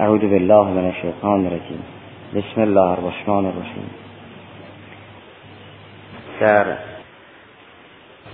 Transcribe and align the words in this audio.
اعوذ 0.00 0.20
بالله 0.20 0.64
من 0.64 0.86
الشیطان 0.86 1.46
الرجیم. 1.46 1.82
بسم 2.34 2.60
الله 2.60 2.90
الرحمن 2.90 3.46
الرحیم. 3.46 3.90
در 6.40 6.76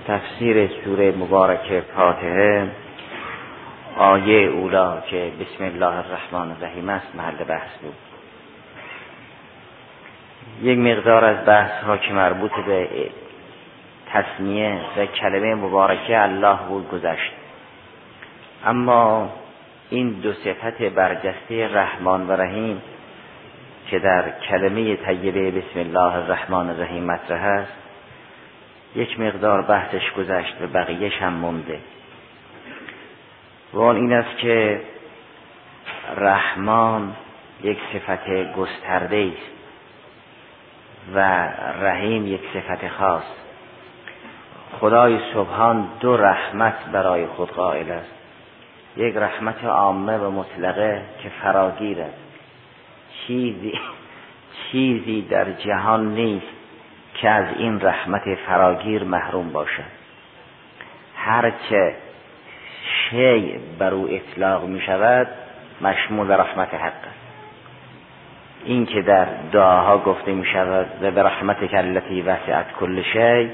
تفسیر 0.08 0.70
سوره 0.84 1.12
مبارکه 1.12 1.82
فاتحه 1.96 2.68
آیه 3.98 4.48
اولا 4.48 5.00
که 5.00 5.32
بسم 5.40 5.64
الله 5.64 5.94
الرحمن 5.96 6.50
الرحیم 6.50 6.88
است 6.88 7.06
محل 7.14 7.44
بحث 7.44 7.70
بود. 7.82 7.94
یک 10.62 10.78
مقدار 10.78 11.24
از 11.24 11.46
بحث 11.46 11.84
ها 11.84 11.96
که 11.96 12.12
مربوط 12.12 12.52
به 12.66 12.88
تصمیه 14.12 14.80
و 14.96 15.06
کلمه 15.06 15.54
مبارکه 15.54 16.22
الله 16.22 16.58
بود 16.68 16.90
گذشت. 16.90 17.32
اما 18.66 19.28
این 19.90 20.10
دو 20.10 20.32
صفت 20.32 20.82
برجسته 20.82 21.68
رحمان 21.68 22.28
و 22.28 22.32
رحیم 22.32 22.82
که 23.86 23.98
در 23.98 24.30
کلمه 24.48 24.96
طیبه 24.96 25.50
بسم 25.50 25.78
الله 25.80 26.14
الرحمن 26.14 26.70
الرحیم 26.70 27.04
مطرح 27.04 27.44
است 27.44 27.72
یک 28.96 29.20
مقدار 29.20 29.62
بحثش 29.62 30.12
گذشت 30.12 30.54
و 30.62 30.66
بقیهش 30.66 31.16
هم 31.16 31.32
مونده. 31.32 31.78
و 33.72 33.80
آن 33.80 33.96
این 33.96 34.12
است 34.12 34.38
که 34.38 34.80
رحمان 36.16 37.16
یک 37.62 37.78
صفت 37.92 38.52
گسترده 38.52 39.32
است 39.32 39.52
و 41.14 41.18
رحیم 41.80 42.26
یک 42.26 42.40
صفت 42.54 42.88
خاص. 42.88 43.24
خدای 44.80 45.18
سبحان 45.34 45.88
دو 46.00 46.16
رحمت 46.16 46.86
برای 46.92 47.26
خود 47.26 47.50
قائل 47.50 47.90
است. 47.90 48.25
یک 48.96 49.16
رحمت 49.16 49.64
عامه 49.64 50.18
و 50.18 50.30
مطلقه 50.30 51.02
که 51.22 51.28
فراگیر 51.28 52.00
است. 52.00 52.26
چیزی 53.26 53.72
چیزی 54.72 55.22
در 55.22 55.52
جهان 55.52 56.14
نیست 56.14 56.46
که 57.14 57.30
از 57.30 57.46
این 57.58 57.80
رحمت 57.80 58.34
فراگیر 58.34 59.04
محروم 59.04 59.52
باشد. 59.52 59.96
هرچه 61.16 61.94
شی 63.10 63.58
بر 63.78 63.94
او 63.94 64.08
اطلاق 64.10 64.64
می 64.64 64.80
شود 64.80 65.28
مشمول 65.80 66.30
رحمت 66.30 66.74
حق 66.74 66.86
است. 66.86 67.26
این 68.64 68.86
که 68.86 69.02
در 69.02 69.26
دعاها 69.52 69.98
گفته 69.98 70.32
می 70.32 70.46
شود 70.46 70.86
و 71.02 71.10
به 71.10 71.22
رحمت 71.22 71.64
کلتی 71.64 72.22
وسعت 72.22 72.72
کل 72.72 73.02
شی 73.02 73.50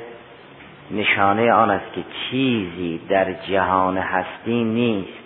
نشانه 0.91 1.53
آن 1.53 1.71
است 1.71 1.93
که 1.93 2.05
چیزی 2.31 3.01
در 3.09 3.33
جهان 3.33 3.99
هستی 3.99 4.65
نیست. 4.65 5.22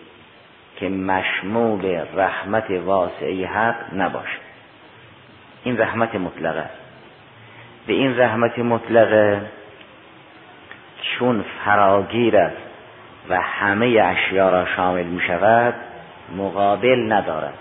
که 0.77 0.89
مشمول 0.89 2.01
رحمت 2.15 2.71
واسعه 2.71 3.47
حق 3.47 3.95
نباشد 3.95 4.47
این 5.65 5.79
رحمت 5.79 6.15
مطلقه. 6.15 6.61
است 6.61 6.81
به 7.87 7.93
این 7.93 8.19
رحمت 8.19 8.59
مطلقه 8.59 9.41
چون 11.03 11.45
فراگیر 11.65 12.37
است 12.37 12.57
و 13.29 13.41
همه 13.41 13.87
اشیا 13.87 14.49
را 14.49 14.67
شامل 14.77 15.03
می 15.03 15.21
شود 15.21 15.75
مقابل 16.37 17.13
ندارد. 17.13 17.55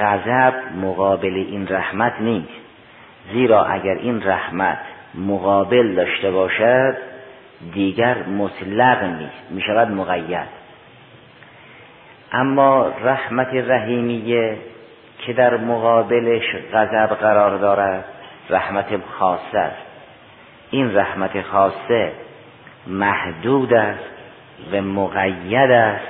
غضب 0.00 0.54
مقابل 0.82 1.34
این 1.34 1.68
رحمت 1.68 2.20
نیست. 2.20 2.62
زیرا 3.32 3.64
اگر 3.64 3.94
این 3.94 4.22
رحمت 4.22 4.78
مقابل 5.14 5.94
داشته 5.94 6.30
باشد 6.30 6.96
دیگر 7.72 8.22
مطلق 8.22 9.04
نیست. 9.04 9.50
می 9.50 9.62
شود 9.62 9.90
مقید. 9.90 10.61
اما 12.32 12.92
رحمت 13.04 13.54
رحیمیه 13.54 14.58
که 15.18 15.32
در 15.32 15.56
مقابلش 15.56 16.56
غضب 16.72 17.14
قرار 17.14 17.58
دارد 17.58 18.04
رحمت 18.50 18.86
خاصه 19.18 19.58
است. 19.58 19.86
این 20.70 20.96
رحمت 20.96 21.42
خاصه 21.42 22.12
محدود 22.86 23.74
است 23.74 24.04
و 24.72 24.82
مقید 24.82 25.70
است 25.70 26.08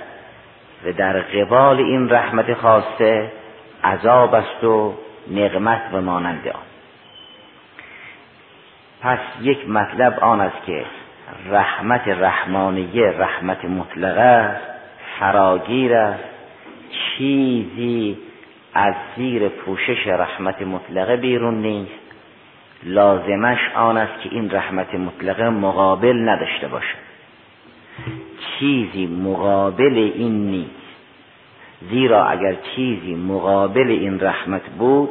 و 0.84 0.92
در 0.92 1.20
قبال 1.20 1.76
این 1.76 2.08
رحمت 2.08 2.54
خاصه 2.54 3.32
عذاب 3.84 4.34
است 4.34 4.64
و 4.64 4.94
نقمت 5.30 5.82
و 5.92 6.00
مانند 6.00 6.48
آن. 6.48 6.62
پس 9.02 9.18
یک 9.40 9.68
مطلب 9.68 10.18
آن 10.20 10.40
است 10.40 10.66
که 10.66 10.84
رحمت 11.50 12.08
رحمانیه 12.08 13.10
رحمت 13.18 13.64
مطلقه 13.64 14.20
است. 14.20 14.71
فراگیر 15.22 15.94
است 15.94 16.24
چیزی 16.90 18.18
از 18.74 18.94
زیر 19.16 19.48
پوشش 19.48 20.06
رحمت 20.06 20.62
مطلقه 20.62 21.16
بیرون 21.16 21.62
نیست. 21.62 21.92
لازمش 22.82 23.58
آن 23.74 23.96
است 23.96 24.22
که 24.22 24.28
این 24.32 24.50
رحمت 24.50 24.94
مطلقه 24.94 25.48
مقابل 25.48 26.28
نداشته 26.28 26.68
باشد 26.68 26.98
چیزی 28.58 29.06
مقابل 29.06 30.10
این 30.14 30.50
نیست. 30.50 30.70
زیرا 31.90 32.26
اگر 32.26 32.56
چیزی 32.74 33.14
مقابل 33.14 33.88
این 33.88 34.20
رحمت 34.20 34.70
بود 34.78 35.10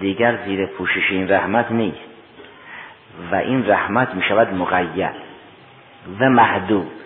دیگر 0.00 0.38
زیر 0.46 0.66
پوشش 0.66 1.10
این 1.10 1.28
رحمت 1.28 1.70
نیست. 1.70 2.12
و 3.32 3.34
این 3.34 3.66
رحمت 3.66 4.14
می 4.14 4.22
شود 4.22 4.54
مقید 4.54 5.10
و 6.20 6.30
محدود. 6.30 7.01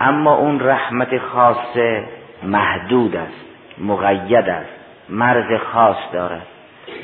اما 0.00 0.34
اون 0.34 0.60
رحمت 0.60 1.18
خاصه 1.18 2.04
محدود 2.42 3.16
است 3.16 3.44
مقید 3.78 4.48
است 4.48 4.80
مرز 5.08 5.60
خاص 5.72 5.96
دارد. 6.12 6.46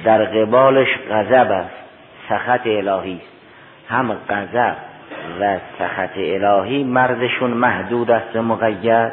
در 0.04 0.24
قبالش 0.24 0.88
غضب 1.10 1.50
است 1.50 1.74
سخط 2.28 2.66
الهی 2.66 3.14
است. 3.14 3.36
هم 3.88 4.16
غضب 4.28 4.76
و 5.40 5.58
سخط 5.78 6.16
الهی 6.16 6.84
مرزشون 6.84 7.50
محدود 7.50 8.10
است 8.10 8.36
و 8.36 8.42
مقید 8.42 9.12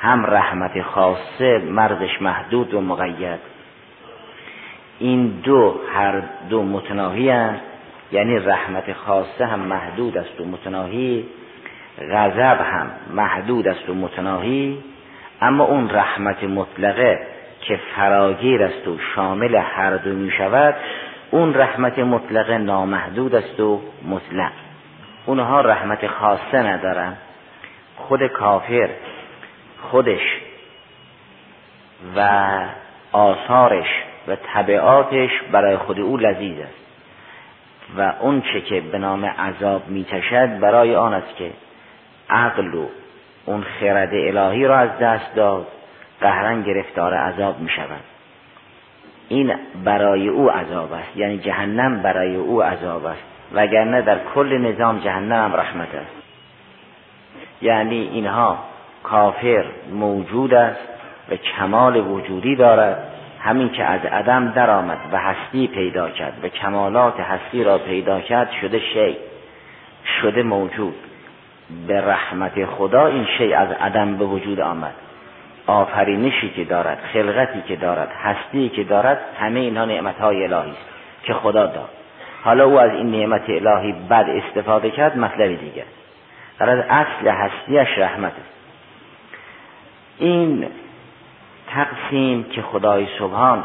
هم 0.00 0.26
رحمت 0.26 0.82
خاصه 0.82 1.58
مرزش 1.58 2.22
محدود 2.22 2.74
و 2.74 2.80
مقید. 2.80 3.40
این 4.98 5.26
دو 5.26 5.74
هر 5.94 6.22
دو 6.50 6.62
متناهی 6.62 7.30
هست 7.30 7.62
یعنی 8.12 8.38
رحمت 8.38 8.92
خاصه 8.92 9.46
هم 9.46 9.60
محدود 9.60 10.18
است 10.18 10.40
و 10.40 10.44
متناهی 10.44 11.24
غضب 12.00 12.60
هم 12.60 12.90
محدود 13.14 13.68
است 13.68 13.88
و 13.88 13.94
متناهی 13.94 14.78
اما 15.40 15.64
اون 15.64 15.90
رحمت 15.90 16.44
مطلقه 16.44 17.26
که 17.60 17.80
فراگیر 17.96 18.62
است 18.62 18.88
و 18.88 18.98
شامل 19.14 19.54
هر 19.54 19.96
دو 19.96 20.10
می 20.10 20.30
شود 20.30 20.74
اون 21.30 21.54
رحمت 21.54 21.98
مطلقه 21.98 22.58
نامحدود 22.58 23.34
است 23.34 23.60
و 23.60 23.80
مطلق. 24.08 24.52
اونها 25.26 25.60
رحمت 25.60 26.06
خاصه 26.06 26.58
ندارن. 26.58 27.16
خود 27.96 28.26
کافر 28.26 28.88
خودش 29.82 30.40
و 32.16 32.48
آثارش 33.12 33.88
و 34.28 34.36
طبعاتش 34.36 35.30
برای 35.52 35.76
خود 35.76 36.00
او 36.00 36.16
لذیذ 36.16 36.58
است. 36.60 36.78
و 37.96 38.12
اون 38.20 38.42
چه 38.42 38.60
که 38.60 38.80
به 38.80 38.98
نام 38.98 39.24
عذاب 39.24 39.88
میتشد 39.88 40.60
برای 40.60 40.96
آن 40.96 41.14
است 41.14 41.36
که 41.36 41.50
عقل 42.30 42.74
و 42.74 42.86
اون 43.46 43.62
خرد 43.80 44.10
الهی 44.12 44.64
را 44.64 44.78
از 44.78 44.98
دست 45.00 45.34
داد 45.34 45.66
قهرن 46.20 46.62
گرفتار 46.62 47.14
عذاب 47.14 47.60
می 47.60 47.68
شود 47.68 48.00
این 49.28 49.54
برای 49.84 50.28
او 50.28 50.50
عذاب 50.50 50.92
است 50.92 51.16
یعنی 51.16 51.38
جهنم 51.38 52.02
برای 52.02 52.36
او 52.36 52.62
عذاب 52.62 53.06
است 53.06 53.22
وگرنه 53.54 54.02
در 54.02 54.18
کل 54.34 54.58
نظام 54.58 54.98
جهنم 54.98 55.52
رحمت 55.56 55.94
است. 55.94 56.22
یعنی 57.62 58.10
اینها 58.12 58.58
کافر 59.02 59.64
موجود 59.92 60.54
است 60.54 60.80
و 61.30 61.36
کمال 61.36 61.96
وجودی 61.96 62.56
دارد. 62.56 63.04
همین 63.40 63.68
که 63.68 63.84
از 63.84 64.04
عدم 64.04 64.48
درآمد 64.50 64.98
و 65.12 65.18
هستی 65.18 65.66
پیدا 65.66 66.10
کرد 66.10 66.44
و 66.44 66.48
کمالات 66.48 67.20
هستی 67.20 67.64
را 67.64 67.78
پیدا 67.78 68.20
کرد 68.20 68.50
شده 68.60 68.78
شی 68.78 69.16
شده 70.22 70.42
موجود. 70.42 70.94
به 71.86 72.00
رحمت 72.00 72.64
خدا 72.64 73.06
این 73.06 73.26
شی 73.38 73.54
از 73.54 73.68
عدم 73.70 74.16
به 74.16 74.24
وجود 74.24 74.60
آمد. 74.60 74.94
آفرینشی 75.66 76.50
که 76.50 76.64
دارد 76.64 76.98
خلقتی 77.12 77.62
که 77.62 77.76
دارد 77.76 78.08
هستی 78.22 78.68
که 78.68 78.84
دارد 78.84 79.20
همه 79.40 79.60
اینها 79.60 79.84
نعمتهای 79.84 80.44
الهی 80.44 80.70
است 80.70 80.86
که 81.22 81.34
خدا 81.34 81.66
داد. 81.66 81.88
حالا 82.44 82.64
او 82.64 82.80
از 82.80 82.90
این 82.90 83.10
نعمت 83.10 83.42
الهی 83.48 83.92
بد 84.10 84.26
استفاده 84.28 84.90
کرد 84.90 85.18
مطلبی 85.18 85.56
دیگر. 85.56 85.84
در 86.58 86.70
از 86.70 86.84
اصل 86.88 87.28
هستیش 87.28 87.98
رحمت 87.98 88.32
است. 88.32 88.58
این 90.18 90.66
تقسیم 91.70 92.44
که 92.44 92.62
خدای 92.62 93.06
سبحان 93.18 93.64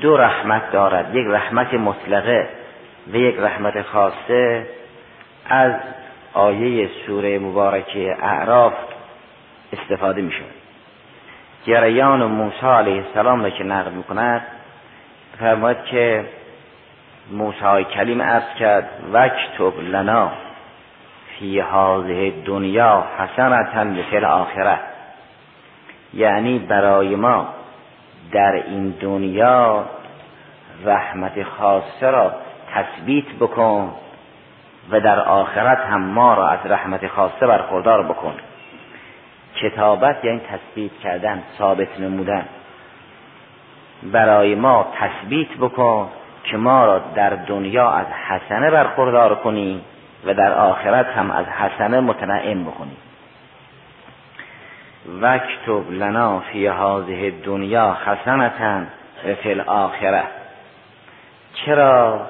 دو 0.00 0.16
رحمت 0.16 0.72
دارد 0.72 1.14
یک 1.14 1.26
رحمت 1.26 1.74
مطلقه 1.74 2.48
و 3.12 3.16
یک 3.16 3.36
رحمت 3.38 3.82
خاصه 3.82 4.66
از 5.48 5.72
آیه 6.32 6.90
سوره 7.06 7.38
مبارکه 7.38 8.16
اعراف 8.22 8.72
استفاده 9.72 10.22
می 10.22 10.32
شود 10.32 10.54
جریان 11.66 12.24
موسی 12.24 12.66
علیه 12.66 13.04
السلام 13.06 13.42
را 13.42 13.50
که 13.50 13.64
نقل 13.64 13.90
می‌کند 13.90 14.42
فرماید 15.38 15.84
که 15.84 16.24
موسی 17.30 17.84
کلیم 17.94 18.22
عرض 18.22 18.54
کرد 18.58 18.88
وکتب 19.12 19.80
لنا 19.80 20.32
فی 21.38 21.60
هذه 21.60 22.32
دنیا 22.44 23.04
حسنتا 23.18 23.84
مثل 23.84 24.24
آخره 24.24 24.78
یعنی 26.14 26.58
برای 26.58 27.16
ما 27.16 27.48
در 28.32 28.52
این 28.52 28.90
دنیا 29.00 29.84
رحمت 30.84 31.42
خاصه 31.42 32.10
را 32.10 32.32
تثبیت 32.74 33.24
بکن 33.40 33.94
و 34.90 35.00
در 35.00 35.20
آخرت 35.20 35.78
هم 35.78 36.02
ما 36.02 36.34
را 36.34 36.48
از 36.48 36.58
رحمت 36.64 37.06
خاصه 37.06 37.46
برخوردار 37.46 38.02
بکن. 38.02 38.34
کتابت 39.56 40.24
یعنی 40.24 40.40
تثبیت 40.40 40.92
کردن 41.02 41.42
ثابت 41.58 42.00
نمودن. 42.00 42.44
برای 44.02 44.54
ما 44.54 44.86
تثبیت 45.00 45.48
بکن 45.60 46.08
که 46.44 46.56
ما 46.56 46.86
را 46.86 46.98
در 46.98 47.30
دنیا 47.30 47.90
از 47.90 48.06
حسنه 48.06 48.70
برخوردار 48.70 49.34
کنی 49.34 49.80
و 50.24 50.34
در 50.34 50.52
آخرت 50.52 51.06
هم 51.06 51.30
از 51.30 51.46
حسنه 51.46 52.00
متنعم 52.00 52.64
بکنی. 52.64 52.96
وکتب 55.20 55.90
لنا 55.90 56.40
فی 56.40 56.66
هذه 56.66 57.30
دنیا 57.44 57.96
حسنتا 58.06 58.80
و 59.26 59.34
فی 59.34 59.50
الاخره 59.50 60.22
چرا؟ 61.54 62.26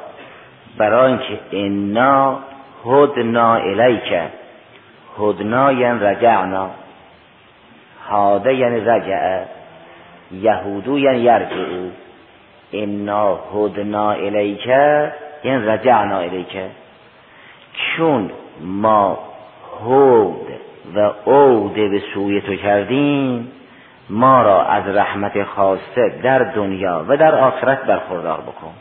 برای 0.79 1.13
اینکه 1.13 1.41
انا 1.53 2.39
هدنا 2.87 3.55
الیک. 3.55 4.15
هدنا 5.19 5.73
یعنی 5.73 6.01
رجعنا. 6.01 6.71
هاده 8.09 8.55
یعنی 8.55 8.81
رجع. 8.81 9.45
یهودو 10.33 10.99
یعنی 10.99 11.19
یرجعو. 11.19 11.91
انا 12.73 13.39
هدنا 13.55 14.13
الیک 14.13 14.67
یعنی 15.45 15.67
رجعنا 15.67 16.19
الیک. 16.19 16.57
چون 17.73 18.31
ما 18.61 19.19
هود 19.85 20.47
و 20.95 21.11
عود 21.27 21.75
به 21.75 22.03
سوی 22.15 22.41
تو 22.41 22.57
کردیم 22.57 23.53
ما 24.11 24.43
را 24.43 24.63
از 24.63 24.97
رحمت 24.97 25.45
خاصه 25.45 26.09
در 26.23 26.39
دنیا 26.39 27.05
و 27.09 27.17
در 27.17 27.35
آخرت 27.35 27.85
برخوردار 27.85 28.41
بکن. 28.41 28.73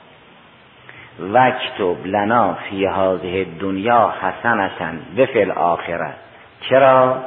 وکتب 1.21 2.06
لنا 2.06 2.53
فی 2.53 2.85
هذه 2.85 3.45
دنیا 3.59 4.13
حسنتا 4.21 4.91
و 5.18 5.25
فی 5.25 5.41
الاخره 5.41 6.13
چرا؟ 6.69 7.18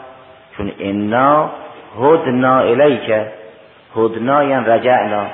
چون 0.56 0.73
انا 0.79 1.50
هدنا 2.00 2.58
الیک 2.58 3.12
هدنا 3.96 4.44
یعنی 4.44 4.67
رجعنا. 4.67 5.26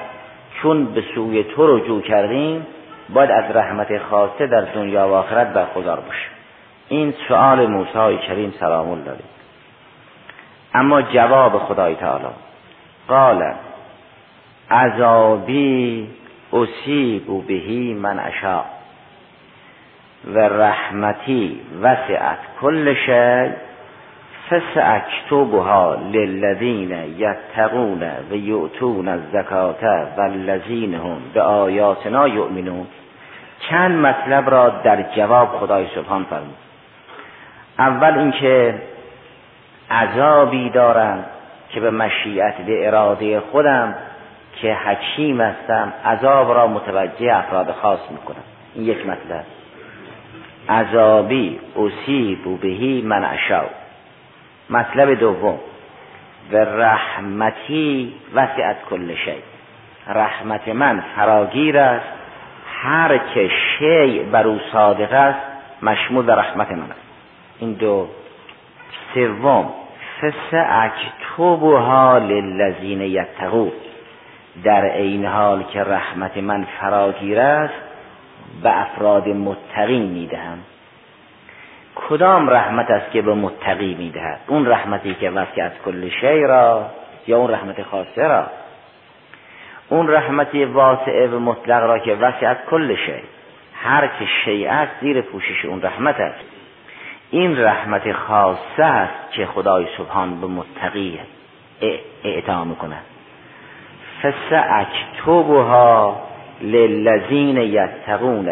چون 0.63 0.85
به 0.85 1.05
سوی 1.15 1.45
تو 1.45 1.77
رجوع 1.77 2.03
کردیم 2.03 2.67
باید 3.09 3.31
از 3.31 3.45
رحمت 3.57 3.99
خاصه 3.99 4.47
در 4.47 4.61
دنیا 4.61 5.09
و 5.09 5.13
آخرت 5.13 5.53
برخوردار 5.53 6.01
باشیم. 6.01 6.31
این 6.89 7.15
سؤال 7.29 7.67
موسی 7.67 8.19
کریم 8.29 8.55
سلام 8.61 8.91
الله 8.91 9.17
اما 10.75 11.03
جواب 11.03 11.59
خدای 11.59 11.95
تعالی. 11.95 12.25
قال 13.09 13.55
عذابی 14.71 16.09
اصیب 16.53 17.47
بهی 17.47 17.95
من 17.95 18.19
اشا 18.19 18.63
و 20.35 20.39
رحمتی 20.39 21.61
وسعت 21.83 22.39
کل 22.61 22.95
شی 22.95 23.51
فساکتبها 24.51 25.95
للذین 25.95 26.91
یتقون 27.19 28.03
و 28.31 28.35
یؤتون 28.35 29.09
الزکات 29.09 29.83
والذین 30.17 30.95
هم 30.95 31.19
به 31.35 31.43
آیاتنا 31.43 32.29
یؤمنون 32.29 32.87
چند 33.69 34.07
مطلب 34.07 34.51
را 34.51 34.69
در 34.69 35.03
جواب 35.17 35.49
خدای 35.49 35.87
سبحان 35.95 36.25
فرمود. 36.25 36.57
اول 37.79 38.19
اینکه 38.19 38.75
عذابی 39.91 40.71
دارم 40.71 41.25
که 41.71 41.81
به 41.81 41.91
مشیت 41.91 42.55
به 42.67 42.87
اراده 42.87 43.41
خودم 43.41 43.95
که 44.57 44.75
حکیم 44.75 45.41
هستم 45.41 45.93
عذاب 46.05 46.53
را 46.53 46.67
متوجه 46.67 47.37
افراد 47.37 47.73
خاص 47.73 48.01
می‌کنم. 48.11 48.43
این 48.75 48.85
یک 48.85 49.07
مطلب. 49.07 49.45
عذابی 50.69 51.61
اصیب 51.77 52.61
بهی 52.61 53.03
من 53.03 53.25
اشاو 53.25 53.69
مطلب 54.71 55.15
دوم. 55.15 55.59
و 56.53 56.57
رحمتی 56.57 58.15
وسعت 58.35 58.77
کل 58.91 59.15
شی. 59.15 59.43
رحمت 60.09 60.69
من 60.69 61.05
فراگیر 61.17 61.79
است. 61.79 62.07
هر 62.83 63.19
که 63.19 63.51
شی 63.79 64.19
بر 64.19 64.47
او 64.47 64.61
صادق 64.73 65.13
است 65.13 65.41
مشمول 65.83 66.25
به 66.25 66.35
رحمت 66.35 66.73
من 66.73 66.83
است. 66.83 67.01
این 67.59 67.73
دو. 67.73 68.09
سوم. 69.15 69.71
فس 70.21 70.55
اکتبها 70.55 72.19
للذین 72.19 73.01
یتقون. 73.01 73.73
در 74.65 74.85
این 74.85 75.27
حال 75.27 75.63
که 75.63 75.85
رحمت 75.85 76.37
من 76.37 76.67
فراگیر 76.81 77.41
است 77.41 77.75
به 78.63 78.81
افراد 78.81 79.29
متقی 79.29 79.99
می‌دهم. 79.99 80.59
کدام 81.95 82.51
رحمت 82.51 82.91
است 82.91 83.11
که 83.11 83.23
به 83.23 83.35
متقی 83.35 83.95
می‌دهد؟ 83.95 84.41
اون 84.47 84.67
رحمتی 84.67 85.15
که 85.15 85.31
وسیعت 85.31 85.73
کل 85.85 86.09
شی 86.09 86.43
را 86.43 86.87
یا 87.27 87.39
اون 87.39 87.51
رحمت 87.51 87.83
خاصه 87.83 88.23
را؟ 88.23 88.47
اون 89.89 90.09
رحمتی 90.09 90.65
واسعه 90.65 91.27
و 91.27 91.39
مطلق 91.39 91.83
را 91.83 91.99
که 91.99 92.15
وسیعت 92.15 92.67
کل 92.67 92.95
شی. 92.95 93.23
هر 93.75 94.07
که 94.07 94.27
شیء 94.45 94.73
است 94.73 94.93
زیر 95.01 95.21
پوشش 95.21 95.65
اون 95.65 95.83
رحمت 95.83 96.21
است. 96.21 96.45
این 97.31 97.59
رحمت 97.59 98.13
خاصه 98.13 98.85
است 98.85 99.33
که 99.33 99.47
خدای 99.47 99.87
سبحان 99.99 100.41
به 100.41 100.47
متقی 100.47 101.21
اعطا 102.25 102.65
می‌کند. 102.65 103.05
فساکتبها 104.23 106.17
للذین 106.61 107.57
یتقون 107.57 108.49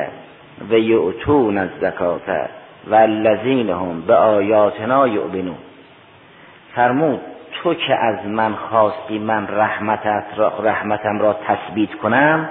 و 0.70 0.74
یؤتون 0.74 1.58
الزکات 1.58 2.48
و 2.90 2.94
الذین 2.94 3.70
هم 3.70 4.00
به 4.00 4.14
آیاتنا 4.14 5.08
یؤمنون. 5.08 5.58
فرمود 6.74 7.20
تو 7.62 7.74
که 7.74 7.94
از 7.94 8.26
من 8.26 8.54
خواستی 8.54 9.18
من 9.18 9.48
رحمتت 9.48 10.24
را 10.36 10.52
رحمتم 10.62 11.18
را 11.18 11.36
تثبیت 11.46 11.94
کنم 11.94 12.48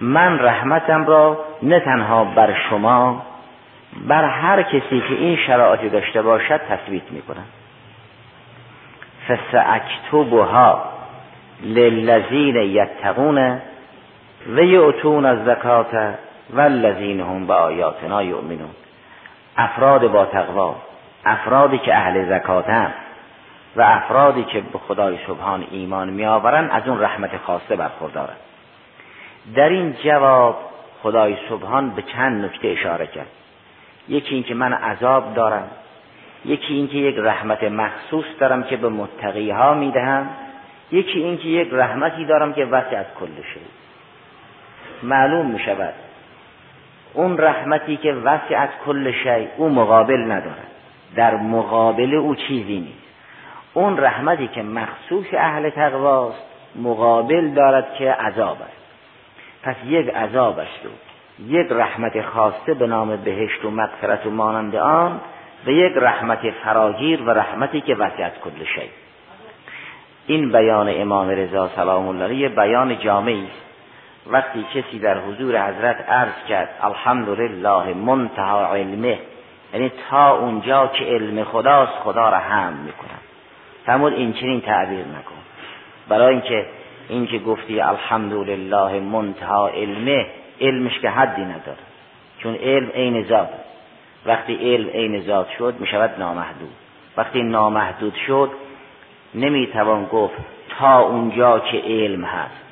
من 0.00 0.38
رحمتم 0.38 1.06
را 1.06 1.38
نه 1.62 1.80
تنها 1.80 2.24
بر 2.24 2.54
شما 2.70 3.22
بر 4.08 4.24
هر 4.24 4.62
کسی 4.62 5.02
که 5.08 5.14
این 5.14 5.36
شرایطی 5.36 5.88
داشته 5.88 6.22
باشد 6.22 6.60
تثبیت 6.68 7.12
می‌کنم. 7.12 7.44
فساکتبها 9.28 10.93
للذین 11.64 12.56
یتقون 12.56 13.60
و 14.48 14.58
یؤتون 14.58 15.26
الزکات 15.26 16.14
والذین 16.50 17.20
هم 17.20 17.46
به 17.46 17.54
آیاتنا 17.54 18.22
یؤمنون. 18.22 18.70
افراد 19.56 20.10
با 20.10 20.24
تقوا 20.24 20.76
افرادی 21.24 21.78
که 21.78 21.94
اهل 21.94 22.28
زکاتن 22.28 22.94
و 23.76 23.82
افرادی 23.82 24.44
که 24.44 24.60
به 24.60 24.78
خدای 24.78 25.18
سبحان 25.26 25.66
ایمان 25.70 26.10
میآورند 26.10 26.70
از 26.70 26.88
اون 26.88 27.00
رحمت 27.00 27.36
خاصه 27.36 27.76
برخوردارند. 27.76 28.36
در 29.54 29.68
این 29.68 29.96
جواب 30.04 30.56
خدای 31.02 31.36
سبحان 31.48 31.90
به 31.90 32.02
چند 32.02 32.44
نکته 32.44 32.68
اشاره 32.68 33.06
کرد. 33.06 33.26
یکی 34.08 34.34
اینکه 34.34 34.54
من 34.54 34.72
عذاب 34.72 35.34
دارم 35.34 35.70
یکی 36.44 36.74
اینکه 36.74 36.96
یک 36.96 37.16
رحمت 37.18 37.64
مخصوص 37.64 38.24
دارم 38.38 38.62
که 38.62 38.76
به 38.76 38.88
متقی 38.88 39.50
ها 39.50 39.74
می‌دهم 39.74 40.28
یکی 40.92 41.18
اینکه 41.18 41.48
یک 41.48 41.68
رحمتی 41.72 42.24
دارم 42.24 42.52
که 42.52 42.64
وسع 42.64 42.96
از 42.96 43.06
کل 43.20 43.42
شد 43.54 43.84
معلوم 45.02 45.46
می 45.46 45.58
شود 45.58 45.94
اون 47.14 47.38
رحمتی 47.38 47.96
که 47.96 48.12
وسع 48.12 48.58
از 48.58 48.68
کل 48.86 49.12
شی 49.12 49.48
او 49.56 49.68
مقابل 49.68 50.32
ندارد. 50.32 50.70
در 51.16 51.34
مقابل 51.34 52.14
او 52.14 52.34
چیزی 52.34 52.78
نیست. 52.78 53.04
اون 53.74 53.96
رحمتی 53.98 54.48
که 54.48 54.62
مخصوص 54.62 55.26
اهل 55.32 55.70
تقواست 55.70 56.42
مقابل 56.76 57.48
دارد 57.48 57.94
که 57.94 58.12
عذاب 58.12 58.62
است. 58.62 58.84
پس 59.62 59.76
یک 59.86 60.14
عذاب 60.14 60.58
است 60.58 60.86
و 60.86 60.88
یک 61.48 61.66
رحمت 61.70 62.22
خاصه 62.22 62.74
به 62.74 62.86
نام 62.86 63.16
بهشت 63.16 63.64
و 63.64 63.70
مغفرت 63.70 64.26
و 64.26 64.30
مانند 64.30 64.76
آن 64.76 65.20
و 65.66 65.70
یک 65.70 65.92
رحمت 65.96 66.50
فراگیر 66.50 67.22
و 67.22 67.30
رحمتی 67.30 67.80
که 67.80 67.94
وسعت 67.94 68.40
کل 68.40 68.64
شی. 68.74 69.03
این 70.26 70.52
بیان 70.52 70.88
امام 71.00 71.28
رضا 71.28 71.70
سلام 71.76 72.08
الله 72.08 72.24
علیه 72.24 72.48
بیان 72.48 72.98
جامعی 72.98 73.44
است. 73.44 73.64
وقتی 74.26 74.64
کسی 74.74 74.98
در 74.98 75.18
حضور 75.18 75.68
حضرت 75.68 76.10
عرض 76.10 76.44
کرد 76.48 76.68
الحمدلله 76.82 77.94
منتها 77.94 78.74
علمه. 78.74 79.18
یعنی 79.74 79.92
تا 80.10 80.36
اونجا 80.36 80.86
که 80.86 81.04
علم 81.04 81.44
خداست 81.44 81.92
خدا 81.92 82.28
را 82.28 82.38
هم 82.38 82.72
می‌کنم. 82.72 83.20
فرمود 83.86 84.12
این 84.12 84.32
چنین 84.32 84.60
تعبیر 84.60 84.98
نکن. 84.98 85.34
برای 86.08 86.32
اینکه 86.34 86.66
اینکه 87.08 87.38
گفتی 87.38 87.80
الحمدلله 87.80 89.00
منتها 89.00 89.68
علمه 89.68 90.26
علمش 90.60 90.98
که 90.98 91.10
حدی 91.10 91.42
نداره. 91.42 91.78
چون 92.38 92.54
علم 92.54 92.90
عین 92.94 93.24
ذات 93.24 93.48
وقتی 94.26 94.74
علم 94.74 94.88
عین 94.88 95.20
ذات 95.20 95.48
شد 95.58 95.74
می 95.78 95.86
شود 95.86 96.10
نامحدود. 96.18 96.72
وقتی 97.16 97.42
نامحدود 97.42 98.14
شد 98.26 98.50
نمی‌توان 99.34 100.04
گفت 100.04 100.34
تا 100.78 101.00
اونجا 101.00 101.58
که 101.58 101.82
علم 101.86 102.24
هست. 102.24 102.64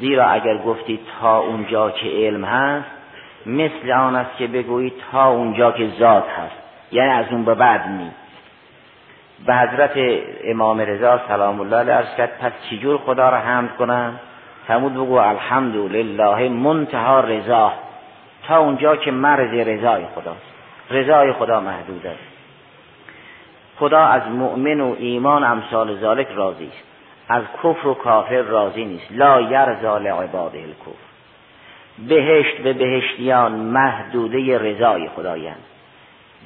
زیرا 0.00 0.26
اگر 0.26 0.56
گفتی 0.58 1.00
تا 1.20 1.38
اونجا 1.38 1.90
که 1.90 2.08
علم 2.08 2.44
هست 2.44 2.90
مثل 3.46 3.92
آن 3.92 4.16
است 4.16 4.36
که 4.36 4.46
بگویی 4.46 4.92
تا 5.12 5.30
اونجا 5.30 5.72
که 5.72 5.88
ذات 5.98 6.28
هست. 6.28 6.56
یعنی 6.92 7.10
از 7.10 7.26
اون 7.30 7.44
به 7.44 7.54
بعد 7.54 7.88
نیست. 7.88 8.16
به 9.46 9.54
حضرت 9.54 9.90
امام 10.44 10.80
رضا 10.80 11.20
سلام 11.28 11.60
الله 11.60 11.76
علیه 11.76 11.94
ارز 11.94 12.14
کرد 12.16 12.38
پس 12.38 12.52
چجور 12.70 12.98
خدا 12.98 13.28
را 13.28 13.38
حمد 13.38 13.76
کنم؟ 13.76 14.20
فرمود 14.66 14.94
بگو 14.94 15.14
الحمدلله 15.14 16.48
منتها 16.48 17.20
رضا. 17.20 17.72
تا 18.48 18.58
اونجا 18.58 18.96
که 18.96 19.10
مرز 19.10 19.54
رضای 19.54 20.04
خداست 20.14 20.46
رضای 20.90 21.32
خدا 21.32 21.60
محدود 21.60 22.06
است. 22.06 22.35
خدا 23.78 24.00
از 24.00 24.22
مؤمن 24.28 24.80
و 24.80 24.94
ایمان 24.98 25.44
امثال 25.44 25.96
ذالک 25.96 26.28
راضی 26.34 26.66
است. 26.66 26.84
از 27.28 27.42
کفر 27.62 27.88
و 27.88 27.94
کافر 27.94 28.42
راضی 28.42 28.84
نیست. 28.84 29.06
لا 29.10 29.40
یرزا 29.40 29.98
لعباده 29.98 30.58
الکفر. 30.58 31.06
بهشت 32.08 32.56
به 32.56 32.72
بهشتیان 32.72 33.52
محدوده 33.52 34.58
رضای 34.58 35.08
خدایند 35.08 35.62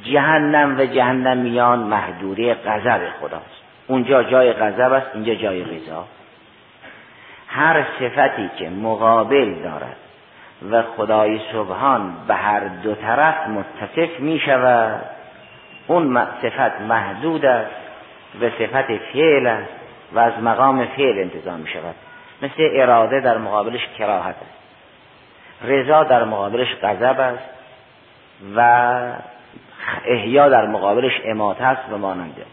جهنم 0.05 0.77
و 0.79 0.85
جهنمیان 0.85 1.79
محدوده 1.79 2.55
غضب 2.55 3.01
خداست. 3.21 3.63
اونجا 3.87 4.23
جای 4.23 4.53
غضب 4.53 4.93
است 4.93 5.07
اینجا 5.15 5.35
جای 5.35 5.65
رضا. 5.65 6.05
هر 7.49 7.87
صفتی 7.99 8.51
که 8.59 8.71
مقابل 8.71 9.55
دارد 9.55 9.97
و 10.71 10.83
خدای 10.83 11.41
سبحان 11.53 12.15
به 12.29 12.35
هر 12.35 12.61
دو 12.61 12.95
طرف 12.95 13.35
متصف 13.49 14.21
می 14.21 14.39
شود 14.39 15.20
اون 15.91 16.27
صفت 16.43 16.81
محدود 16.81 17.45
است 17.45 17.71
و 18.41 18.51
صفت 18.51 18.97
فعل 19.13 19.47
است 19.47 19.73
و 20.13 20.19
از 20.19 20.33
مقام 20.43 20.87
فعل 20.87 21.19
انتظام 21.19 21.61
می 21.61 21.69
شود. 21.69 21.95
مثل 22.43 22.69
اراده 22.73 23.21
در 23.21 23.39
مقابلش 23.39 23.81
کراهت 23.99 24.35
است. 24.35 24.61
رضا 25.65 26.05
در 26.05 26.25
مقابلش 26.25 26.75
غضب 26.83 27.21
است 27.21 27.49
و 28.57 28.61
احیا 30.07 30.49
در 30.49 30.67
مقابلش 30.67 31.21
اماته 31.25 31.65
است 31.65 31.93
و 31.93 31.99
ماننده 31.99 32.47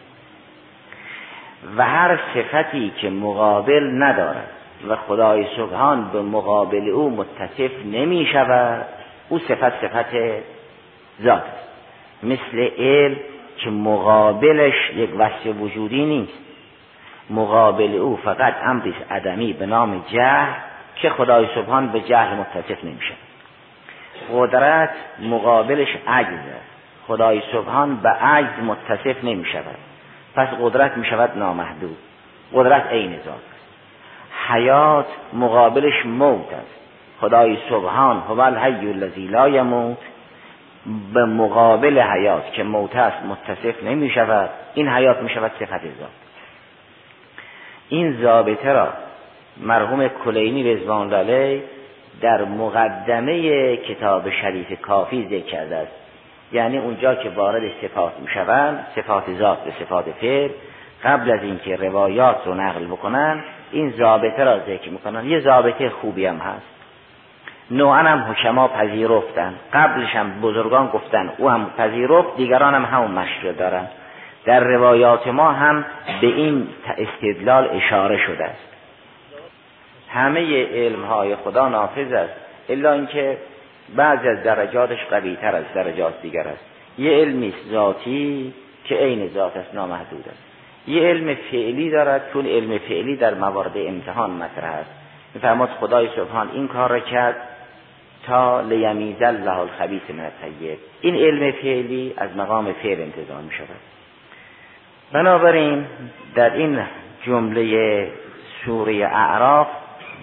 و 1.78 1.86
هر 1.86 2.20
صفتی 2.34 2.94
که 3.02 3.10
مقابل 3.10 4.04
ندارد 4.04 4.50
و 4.90 4.96
خدای 4.96 5.46
سبحان 5.58 6.10
به 6.10 6.22
مقابل 6.22 6.90
او 6.90 7.10
متصف 7.10 7.72
نمی 7.86 8.26
شود 8.34 8.86
او 9.30 9.40
صفت 9.40 9.82
صفت 9.82 10.12
ذات 11.22 11.42
است. 11.42 11.67
مثل 12.24 12.70
علم 12.78 13.16
که 13.58 13.70
مقابلش 13.70 14.92
یک 14.96 15.10
وصف 15.18 15.48
وجودی 15.60 16.06
نیست. 16.06 16.40
مقابل 17.30 17.96
او 17.96 18.18
فقط 18.24 18.54
امری 18.64 18.96
عدمی 19.12 19.54
به 19.54 19.66
نام 19.66 20.06
جهل 20.08 20.54
که 20.96 21.10
خدای 21.10 21.48
سبحان 21.56 21.88
به 21.88 22.02
جهل 22.02 22.36
متصف 22.36 22.84
نمیشه. 22.84 23.14
قدرت 24.34 24.90
مقابلش 25.20 25.98
عجز 26.08 26.40
خدای 27.08 27.42
سبحان 27.52 27.96
به 27.96 28.10
عجز 28.10 28.64
متصف 28.66 29.24
نمی 29.24 29.46
شود 29.46 29.78
پس 30.36 30.48
قدرت 30.62 30.98
می 30.98 31.06
شود 31.06 31.38
نامحدود. 31.38 31.98
قدرت 32.54 32.88
عین 32.88 33.20
ذات. 33.26 33.36
حیات 34.48 35.06
مقابلش 35.34 36.06
موت 36.06 36.54
است. 36.54 36.80
خدای 37.22 37.58
سبحان 37.70 38.20
هو 38.30 38.40
الحی 38.40 38.90
الذی 38.90 39.28
لا 39.28 39.50
یموت. 39.50 39.98
به 41.14 41.26
مقابل 41.26 42.00
حیات 42.00 42.54
که 42.54 42.64
موت 42.64 42.96
است 42.96 43.18
متصف 43.26 43.84
نمی 43.84 44.10
شود. 44.10 44.50
این 44.74 44.88
حیات 44.88 45.22
می 45.22 45.30
شود 45.30 45.52
صفت 45.60 45.82
ذات 45.82 46.10
این 47.90 48.22
ضابطه 48.22 48.74
را 48.74 48.88
مرحوم 49.58 50.08
کلینی 50.08 50.74
رضوان 50.74 51.14
علیه 51.14 51.64
در 52.22 52.44
مقدمه 52.44 53.78
کتاب 53.78 54.30
شریف 54.30 54.82
کافی 54.82 55.26
ذکر 55.26 55.46
کرده 55.46 55.76
است. 55.76 55.92
یعنی 56.52 56.78
اونجا 56.78 57.16
که 57.16 57.30
وارد 57.30 57.72
صفات 57.82 58.14
می‌شوند 58.20 58.88
صفات 58.96 59.24
ذات 59.40 59.64
به 59.64 59.72
صفات 59.80 60.06
فعل. 60.22 60.50
قبل 61.04 61.32
از 61.32 61.44
اینکه 61.44 61.76
روایات 61.76 62.38
رو 62.46 62.54
نقل 62.54 62.86
بکنن 62.86 63.44
این 63.72 63.92
ضابطه 63.92 64.44
را 64.44 64.60
ذکر 64.60 64.90
می‌کنن. 64.90 65.26
یه 65.26 65.40
ضابطه 65.40 65.90
خوبی 65.90 66.26
هم 66.26 66.38
هست. 66.38 66.77
نوعا 67.72 67.98
هم 67.98 68.32
حکما 68.32 68.68
پذیرفتن. 68.68 69.54
قبلش 69.74 70.16
هم 70.16 70.42
بزرگان 70.42 70.88
گفتن 70.88 71.32
او 71.38 71.50
هم 71.50 71.72
پذیرفت 71.78 72.38
دیگران 72.38 72.74
هم 72.76 72.86
همون 72.86 73.12
مشروع 73.12 73.54
دارن. 73.54 73.88
در 74.46 74.60
روایات 74.60 75.28
ما 75.28 75.52
هم 75.52 75.86
به 76.22 76.28
این 76.28 76.68
استدلال 76.98 77.70
اشاره 77.74 78.18
شده 78.18 78.44
است. 78.44 78.68
همه 80.10 80.66
علم 80.66 81.04
های 81.04 81.36
خدا 81.36 81.70
نافذ 81.70 82.12
است 82.12 82.34
الا 82.70 82.94
اینکه 82.94 83.38
بعضی 83.96 84.28
از 84.28 84.44
درجاتش 84.44 85.06
قوی 85.10 85.36
تر 85.36 85.56
از 85.56 85.66
درجات 85.76 86.22
دیگر 86.22 86.48
است. 86.48 86.66
یه 86.98 87.12
علمی 87.12 87.54
ذاتی 87.72 88.54
که 88.86 88.96
عین 88.96 89.30
ذات 89.34 89.58
است 89.58 89.76
نامحدود 89.76 90.26
است. 90.28 90.44
یه 90.88 91.02
علم 91.02 91.36
فعلی 91.52 91.90
دارد 91.90 92.22
چون 92.34 92.46
علم 92.46 92.78
فعلی 92.78 93.16
در 93.16 93.34
موارد 93.34 93.72
امتحان 93.76 94.32
مطرح 94.32 94.72
است. 94.74 94.90
میفرماد 95.34 95.70
خدای 95.70 96.10
سبحان 96.16 96.50
این 96.54 96.68
کار 96.68 96.90
را 96.90 97.00
کرد 97.00 97.36
تا 98.28 98.62
لیمیز 98.62 99.22
الله 99.22 99.58
الخبیث 99.58 100.02
من 100.10 100.26
الطیب. 100.26 100.78
این 101.02 101.16
علم 101.16 101.52
فعلی 101.52 102.14
از 102.18 102.38
مقام 102.38 102.74
فعل 102.74 103.02
انتظام 103.02 103.44
می 103.44 103.52
شود. 103.52 103.80
بنابراین 105.12 105.86
در 106.36 106.54
این 106.54 106.80
جمله 107.26 108.12
سوره 108.66 109.06
اعراف 109.06 109.68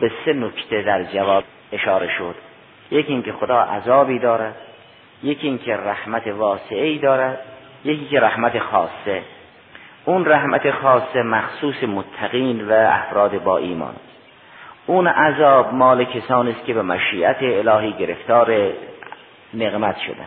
به 0.01 0.13
سه 0.25 0.33
نکته 0.33 0.83
در 0.83 1.03
جواب 1.03 1.45
اشاره 1.73 2.09
شد. 2.19 2.35
یکی 2.91 3.13
اینکه 3.13 3.33
خدا 3.33 3.61
عذابی 3.61 4.19
دارد 4.19 4.55
یکی 5.23 5.47
اینکه 5.47 5.77
رحمت 5.77 6.27
واسعی 6.27 6.99
دارد 6.99 7.39
یکی 7.85 8.05
که 8.05 8.21
رحمت 8.21 8.59
خاصه. 8.59 9.23
اون 10.05 10.27
رحمت 10.27 10.71
خاصه 10.71 11.23
مخصوص 11.23 11.83
متقین 11.83 12.69
و 12.69 12.73
افراد 12.73 13.43
با 13.43 13.59
ایمان. 13.59 13.95
اون 14.87 15.07
عذاب 15.07 15.75
مال 15.75 16.05
کسانی 16.05 16.50
است 16.50 16.64
که 16.64 16.75
به 16.75 16.83
مشیت 16.83 17.37
الهی 17.41 17.93
گرفتار 17.93 18.73
نقمت 19.55 19.99
شدن. 19.99 20.26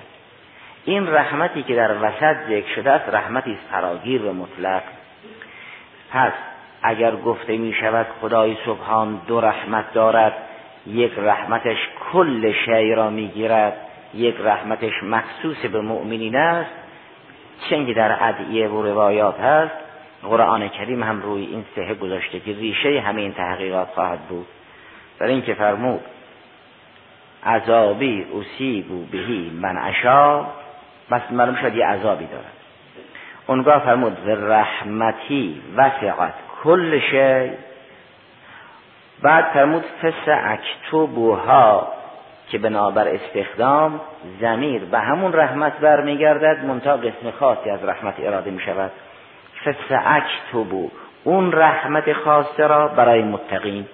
این 0.85 1.07
رحمتی 1.07 1.63
که 1.63 1.75
در 1.75 1.91
وسط 2.01 2.35
ذکر 2.49 2.75
شده 2.75 2.91
است 2.91 3.13
رحمتی 3.13 3.51
است 3.51 3.61
فراگیر 3.71 4.25
و 4.25 4.33
مطلق. 4.33 4.81
پس 6.11 6.31
اگر 6.83 7.15
گفته 7.15 7.57
می 7.57 7.73
شود 7.73 8.05
خدای 8.21 8.57
سبحان 8.65 9.21
دو 9.27 9.41
رحمت 9.41 9.93
دارد 9.93 10.33
یک 10.87 11.11
رحمتش 11.17 11.77
کل 12.11 12.51
شی 12.65 12.93
را 12.93 13.09
می‌گیرد 13.09 13.73
یک 14.13 14.35
رحمتش 14.39 15.03
مخصوص 15.03 15.57
به 15.57 15.81
مؤمنین 15.81 16.35
است 16.35 16.71
چنگی 17.69 17.93
در 17.93 18.17
ادعیه 18.21 18.67
و 18.67 18.81
روایات 18.81 19.39
هست 19.39 19.86
قرآن 20.23 20.67
کریم 20.67 21.03
هم 21.03 21.21
روی 21.21 21.45
این 21.45 21.65
سهه 21.75 21.93
گذاشته 21.93 22.39
که 22.39 22.53
ریشه 22.53 22.99
همه 22.99 23.21
این 23.21 23.33
تحقیقات 23.33 23.87
خواهد 23.87 24.19
بود. 24.19 24.47
در 25.19 25.27
این 25.27 25.41
که 25.41 25.53
فرمود 25.53 26.01
عذابی 27.45 28.25
اصیبو 28.39 29.05
بهی 29.05 29.51
من 29.61 29.77
اشا 29.77 30.41
بس 31.11 31.21
معلوم 31.31 31.55
شد 31.55 31.75
یه 31.75 31.85
عذابی 31.85 32.25
دارد. 32.25 32.53
اونگاه 33.47 33.79
فرمود 33.79 34.17
رحمتی 34.25 35.61
وسعت 35.75 36.33
کل 36.63 36.99
شی 36.99 37.51
بعد 39.21 39.45
فرمود 39.53 39.83
فس 40.01 40.27
اکتوبوها 40.27 41.87
که 42.49 42.57
بنابر 42.57 43.07
استخدام 43.07 43.99
زمیر 44.41 44.85
به 44.85 44.99
همون 44.99 45.33
رحمت 45.33 45.77
برمیگردد 45.77 46.65
منتها 46.65 46.97
قسم 46.97 47.31
خاصی 47.39 47.69
از 47.69 47.83
رحمت 47.83 48.13
اراده 48.19 48.51
می 48.51 48.61
شود 48.61 48.91
فس 49.67 49.91
اکتوبو 50.05 50.89
اون 51.23 51.51
رحمت 51.51 52.13
خاصه 52.13 52.67
را 52.67 52.87
برای 52.87 53.21
متقین. 53.21 53.85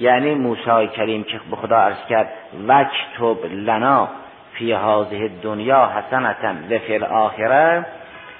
یعنی 0.00 0.34
موسی 0.34 0.88
کریم 0.96 1.24
که 1.24 1.40
به 1.50 1.56
خدا 1.56 1.76
عرض 1.76 2.06
کرد 2.08 2.28
وکتب 2.68 3.52
لنا 3.52 4.08
فی 4.52 4.72
هذه 4.72 5.30
دنیا 5.42 5.90
حسنتا 5.96 6.54
و 6.70 6.78
فی 6.78 6.94
الاخره. 6.94 7.86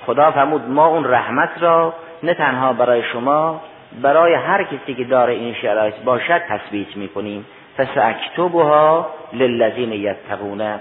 خدا 0.07 0.31
فرمود 0.31 0.71
ما 0.71 0.87
اون 0.87 1.05
رحمت 1.05 1.51
را 1.61 1.95
نه 2.23 2.35
تنها 2.35 2.73
برای 2.73 3.03
شما 3.03 3.61
برای 4.03 4.35
هر 4.35 4.65
کسی 4.65 4.95
که 4.95 5.05
داره 5.05 5.33
این 5.33 5.55
شرایط 5.55 5.95
باشد 6.05 6.43
تثبیت 6.49 6.97
می‌کنیم. 6.97 7.47
فساکتبها 7.79 9.11
للذین 9.33 9.93
یتقون 9.93 10.81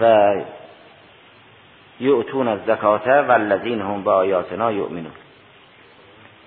و 0.00 0.34
یؤتون 2.00 2.48
الزکات 2.48 3.06
والذین 3.06 3.80
هم 3.80 4.02
با 4.02 4.14
آیاتنا 4.14 4.72
یؤمنون. 4.72 5.12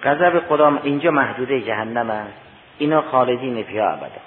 غضب 0.05 0.39
خدا 0.49 0.79
اینجا 0.83 1.11
محدوده 1.11 1.61
جهنم 1.61 2.09
است. 2.09 2.33
اینا 2.77 3.01
خالدین 3.01 3.63
فیها 3.63 3.89
ابدا. 3.89 4.21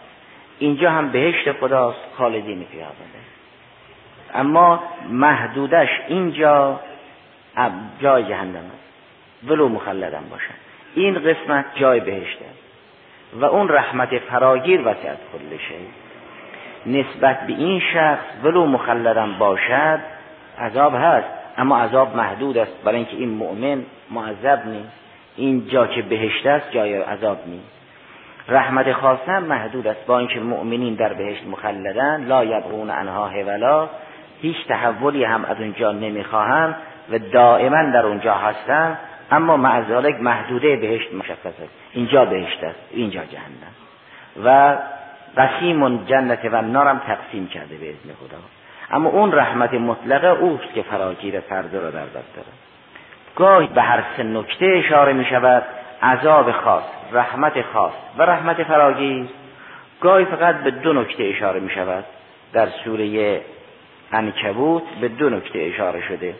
اینجا 0.58 0.90
هم 0.90 1.08
بهشت 1.08 1.52
خداست 1.52 1.98
خالدین 2.18 2.66
فیها 2.72 2.86
ابدا. 2.86 3.18
اما 4.34 4.82
محدودش 5.10 5.88
اینجا 6.08 6.80
جای 8.00 8.24
جهنم 8.24 8.56
است. 8.56 9.50
ولو 9.50 9.68
مخلدن 9.68 10.22
باشن. 10.30 10.54
این 10.94 11.18
قسمت 11.18 11.64
جای 11.74 12.00
بهشت 12.00 12.38
است. 12.42 12.58
و 13.40 13.44
اون 13.44 13.68
رحمت 13.68 14.18
فراگیر 14.18 14.80
وسعت 14.80 15.18
کل 15.32 15.58
نسبت 16.86 17.46
به 17.46 17.52
این 17.52 17.80
شخص 17.80 18.24
ولو 18.44 18.66
مخلدن 18.66 19.38
باشد 19.38 20.00
عذاب 20.58 20.94
هست. 20.94 21.28
اما 21.58 21.78
عذاب 21.78 22.16
محدود 22.16 22.58
است. 22.58 22.72
برای 22.84 22.96
اینکه 22.96 23.16
این 23.16 23.28
مؤمن 23.28 23.84
معذب 24.10 24.66
نیست. 24.66 25.07
این 25.38 25.68
جا 25.68 25.86
که 25.86 26.02
بهشت 26.02 26.46
است 26.46 26.72
جای 26.72 26.94
عذاب 26.94 27.38
نیست. 27.46 27.78
رحمت 28.48 28.92
خاصه 28.92 29.38
محدود 29.38 29.86
است. 29.86 30.06
با 30.06 30.18
اینکه 30.18 30.40
مؤمنین 30.40 30.94
در 30.94 31.12
بهشت 31.12 31.46
مخلدن 31.46 32.24
لا 32.24 32.44
یبغون 32.44 32.90
انها 32.90 33.28
هولا 33.28 33.88
هیچ 34.42 34.56
تحولی 34.68 35.24
هم 35.24 35.44
از 35.44 35.56
اونجا 35.60 35.92
نمی‌خواهند 35.92 36.76
و 37.10 37.18
دائما 37.18 37.82
در 37.82 38.06
اونجا 38.06 38.34
هستند 38.34 38.98
اما 39.30 39.56
معذالک 39.56 40.20
محدوده 40.20 40.76
بهشت 40.76 41.14
مشخص 41.14 41.46
است. 41.46 41.72
اینجا 41.92 42.24
بهشت 42.24 42.64
است 42.64 42.78
اینجا 42.90 43.20
جهنم. 43.20 43.74
و 44.44 44.76
قسیم 45.36 46.04
جنت 46.04 46.40
و 46.52 46.62
نارم 46.62 46.98
تقسیم 46.98 47.48
کرده 47.48 47.76
به 47.76 47.88
اذن 47.88 48.14
خدا. 48.20 48.38
اما 48.90 49.10
اون 49.10 49.32
رحمت 49.32 49.74
مطلقه 49.74 50.26
اوست 50.26 50.74
که 50.74 50.82
فراگیر 50.82 51.40
فرده 51.40 51.80
را 51.80 51.90
در 51.90 52.04
دست 52.04 52.36
داره 52.36 52.67
گاهی 53.38 53.66
به 53.66 53.82
هر 53.82 54.04
سه 54.16 54.22
نکته 54.22 54.66
اشاره 54.66 55.12
می 55.12 55.24
شود. 55.24 55.62
عذاب 56.02 56.52
خاص 56.52 56.82
رحمت 57.12 57.62
خاص 57.62 57.92
و 58.18 58.22
رحمت 58.22 58.62
فراگیر. 58.62 59.26
گاهی 60.00 60.24
فقط 60.24 60.56
به 60.56 60.70
دو 60.70 60.92
نکته 60.92 61.24
اشاره 61.24 61.60
می 61.60 61.70
شود. 61.70 62.04
در 62.52 62.68
سوره 62.84 63.40
انکبوت 64.12 64.82
به 65.00 65.08
دو 65.08 65.30
نکته 65.30 65.58
اشاره 65.58 66.08
شده. 66.08 66.34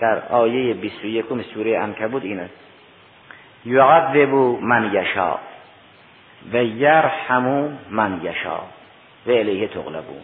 در 0.00 0.22
آیه 0.30 0.74
21 0.74 1.24
سوره 1.54 1.78
انکبوت 1.78 2.24
این 2.24 2.40
است. 2.40 2.54
یعذب 3.64 4.34
من 4.60 4.90
یشا 4.94 5.38
و 6.52 6.64
یرحم 6.64 7.78
من 7.90 8.20
یشا 8.22 8.58
و 9.26 9.30
الیه 9.30 9.68
تغلبون. 9.68 10.20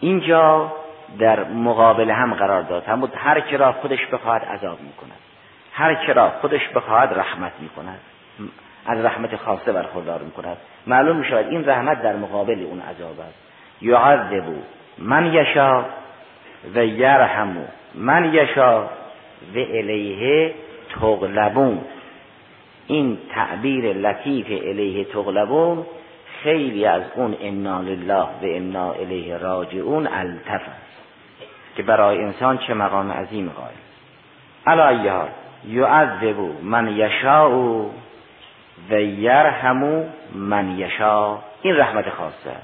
اینجا 0.00 0.72
در 1.18 1.44
مقابل 1.44 2.10
هم 2.10 2.34
قرار 2.34 2.62
داد. 2.62 2.84
هم 2.84 3.10
هر 3.16 3.40
که 3.40 3.56
را 3.56 3.72
خودش 3.72 4.06
بخواهد 4.06 4.44
عذاب 4.44 4.80
می‌کند. 4.80 5.18
هر 5.72 5.94
که 5.94 6.12
را 6.12 6.30
خودش 6.30 6.68
بخواهد 6.68 7.18
رحمت 7.18 7.52
می‌کند. 7.60 7.98
از 8.86 9.04
رحمت 9.04 9.36
خاصه 9.36 9.72
برخوردار 9.72 10.22
می‌کند. 10.22 10.56
معلوم 10.86 11.16
می‌شود 11.16 11.46
این 11.48 11.68
رحمت 11.68 12.02
در 12.02 12.16
مقابل 12.16 12.62
اون 12.62 12.80
عذاب 12.80 13.20
است. 13.20 13.38
یعذب 13.82 14.44
من 14.98 15.34
یشا 15.34 15.84
و 16.74 16.84
یرحم 16.84 17.56
من 17.94 18.34
یشا 18.34 18.82
و 18.82 18.88
الیه 19.54 20.54
تغلبون. 21.00 21.80
این 22.86 23.18
تعبیر 23.34 23.92
لطیف 23.92 24.46
الیه 24.46 25.04
تغلبون 25.04 25.86
خیلی 26.42 26.86
از 26.86 27.02
اون 27.14 27.36
انا 27.40 27.80
لله 27.80 28.22
و 28.22 28.42
انا 28.42 28.92
الیه 28.92 29.36
راجعون 29.36 30.06
التف 30.06 30.62
که 31.76 31.82
برای 31.82 32.18
انسان 32.18 32.58
چه 32.58 32.74
مقام 32.74 33.12
عظیم 33.12 33.52
قائل. 33.56 33.74
علا 34.66 35.12
حال 35.12 35.28
یعذب 35.68 36.36
من 36.62 36.96
یشاء 36.96 37.50
و 38.90 39.00
یرحم 39.00 40.04
من 40.34 40.78
یشا 40.78 41.38
این 41.62 41.76
رحمت 41.76 42.10
خاصه. 42.10 42.56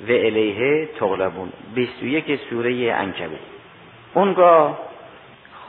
و 0.00 0.10
الیه 0.10 0.88
تغلبون. 0.98 1.52
21 1.74 2.40
سوره 2.50 2.92
انکبوت 2.92 3.38
اونگاه 4.14 4.78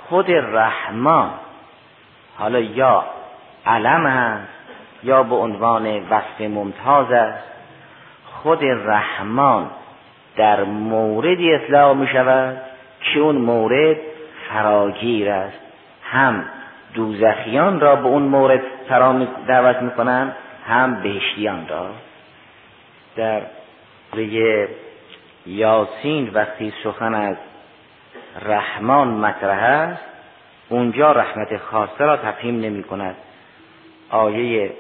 خود 0.10 0.32
رحمان 0.32 1.32
حالا 2.38 2.60
یا 2.60 3.06
علم 3.66 4.08
هست 4.08 4.48
یا 5.04 5.24
به 5.24 5.36
عنوان 5.36 5.86
وصف 6.10 6.42
ممتاز 6.42 7.12
است 7.12 7.44
خود 8.26 8.64
رحمان 8.64 9.72
در 10.36 10.64
موردی 10.64 11.54
اطلاع 11.54 11.94
می 11.94 12.08
شود 12.08 12.62
که 13.00 13.20
اون 13.20 13.36
مورد 13.36 13.98
فراگیر 14.50 15.30
است. 15.30 15.60
هم 16.04 16.46
دوزخیان 16.94 17.80
را 17.80 17.96
به 17.96 18.08
اون 18.08 18.24
مورد 18.24 18.62
دعوت 19.48 19.82
می‌کنن 19.82 20.32
هم 20.68 21.04
بهشتیان 21.04 21.68
را. 21.68 21.90
در 23.16 23.42
سوره 24.12 24.68
یاسین 25.46 26.30
وقتی 26.34 26.74
سخن 26.84 27.14
از 27.14 27.36
رحمان 28.46 29.08
مطرح 29.08 29.64
است 29.64 30.04
اونجا 30.70 31.12
رحمت 31.12 31.58
خاصه 31.58 32.04
را 32.04 32.18
تفهیم 32.18 32.60
نمی 32.62 32.84
کند. 32.84 33.16
آیه 34.10 34.72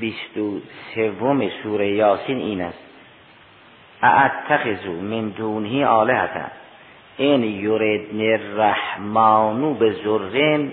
بیست 0.00 0.36
و 0.36 0.60
سوم 0.94 1.48
سوره 1.62 1.88
یاسین 1.88 2.38
این 2.38 2.62
است. 2.62 2.83
اعتخذو 4.04 4.92
من 4.92 5.28
دونهی 5.28 5.84
آلهتا 5.84 6.44
این 7.16 7.42
یردن 7.42 8.40
الرحمانو 8.40 9.74
به 9.74 9.92
زرین 9.92 10.72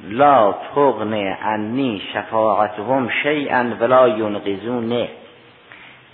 لا 0.00 0.54
تغن 0.74 1.36
انی 1.42 2.02
شفاعتهم 2.12 3.08
شیئا 3.22 3.76
ولا 3.80 4.08
ینقذونه 4.08 5.08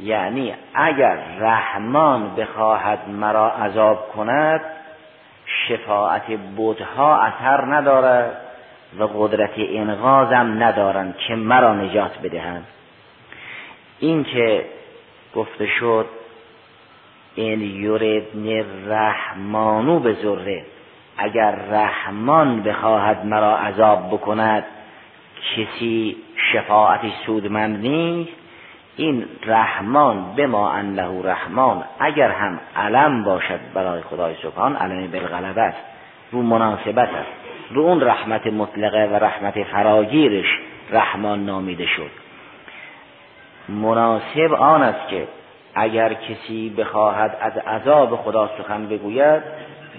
یعنی 0.00 0.54
اگر 0.74 1.18
رحمان 1.38 2.34
بخواهد 2.34 3.08
مرا 3.08 3.50
عذاب 3.50 4.08
کند 4.08 4.60
شفاعت 5.68 6.30
بودها 6.56 7.16
اثر 7.16 7.64
ندارد 7.64 8.36
و 8.98 9.04
قدرت 9.04 9.50
انغازم 9.56 10.62
ندارند 10.62 11.16
که 11.16 11.34
مرا 11.34 11.74
نجات 11.74 12.18
بدهند. 12.18 12.66
این 13.98 14.24
که 14.24 14.64
گفته 15.34 15.66
شد 15.66 16.06
این 17.36 17.60
یردن 17.60 18.64
رحمانو 18.86 19.98
به 19.98 20.12
ذره 20.12 20.64
اگر 21.18 21.50
رحمان 21.70 22.62
بخواهد 22.62 23.26
مرا 23.26 23.58
عذاب 23.58 24.08
بکند 24.08 24.64
کسی 25.56 26.16
شفاعتی 26.52 27.12
سودمند 27.26 27.80
نیست. 27.80 28.32
این 28.96 29.26
رحمان 29.46 30.34
به 30.36 30.46
ما 30.46 30.72
انه 30.72 31.22
رحمان. 31.22 31.84
اگر 31.98 32.30
هم 32.30 32.60
علم 32.76 33.24
باشد 33.24 33.60
برای 33.74 34.02
خدای 34.02 34.34
سبحان 34.42 34.76
علم 34.76 35.06
بالغلبه 35.06 35.62
است 35.62 35.78
رو 36.32 36.42
مناسبت 36.42 37.08
است. 37.08 37.30
رو 37.70 37.82
اون 37.82 38.00
رحمت 38.00 38.46
مطلقه 38.46 39.06
و 39.06 39.14
رحمت 39.14 39.62
فراگیرش 39.62 40.46
رحمان 40.90 41.46
نامیده 41.46 41.86
شد. 41.86 42.10
مناسب 43.68 44.52
آن 44.58 44.82
است 44.82 45.08
که 45.08 45.28
اگر 45.76 46.14
کسی 46.14 46.70
بخواهد 46.70 47.36
از 47.40 47.56
عذاب 47.56 48.16
خدا 48.16 48.50
سخن 48.58 48.86
بگوید 48.86 49.42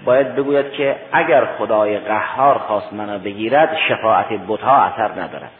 باید 0.04 0.34
بگوید 0.34 0.72
که 0.72 0.96
اگر 1.12 1.44
خدای 1.44 1.98
قهار 1.98 2.58
خواست 2.58 2.92
منو 2.92 3.18
بگیرد 3.18 3.76
شفاعت 3.88 4.26
بتها 4.48 4.82
اثر 4.82 5.12
ندارد. 5.12 5.50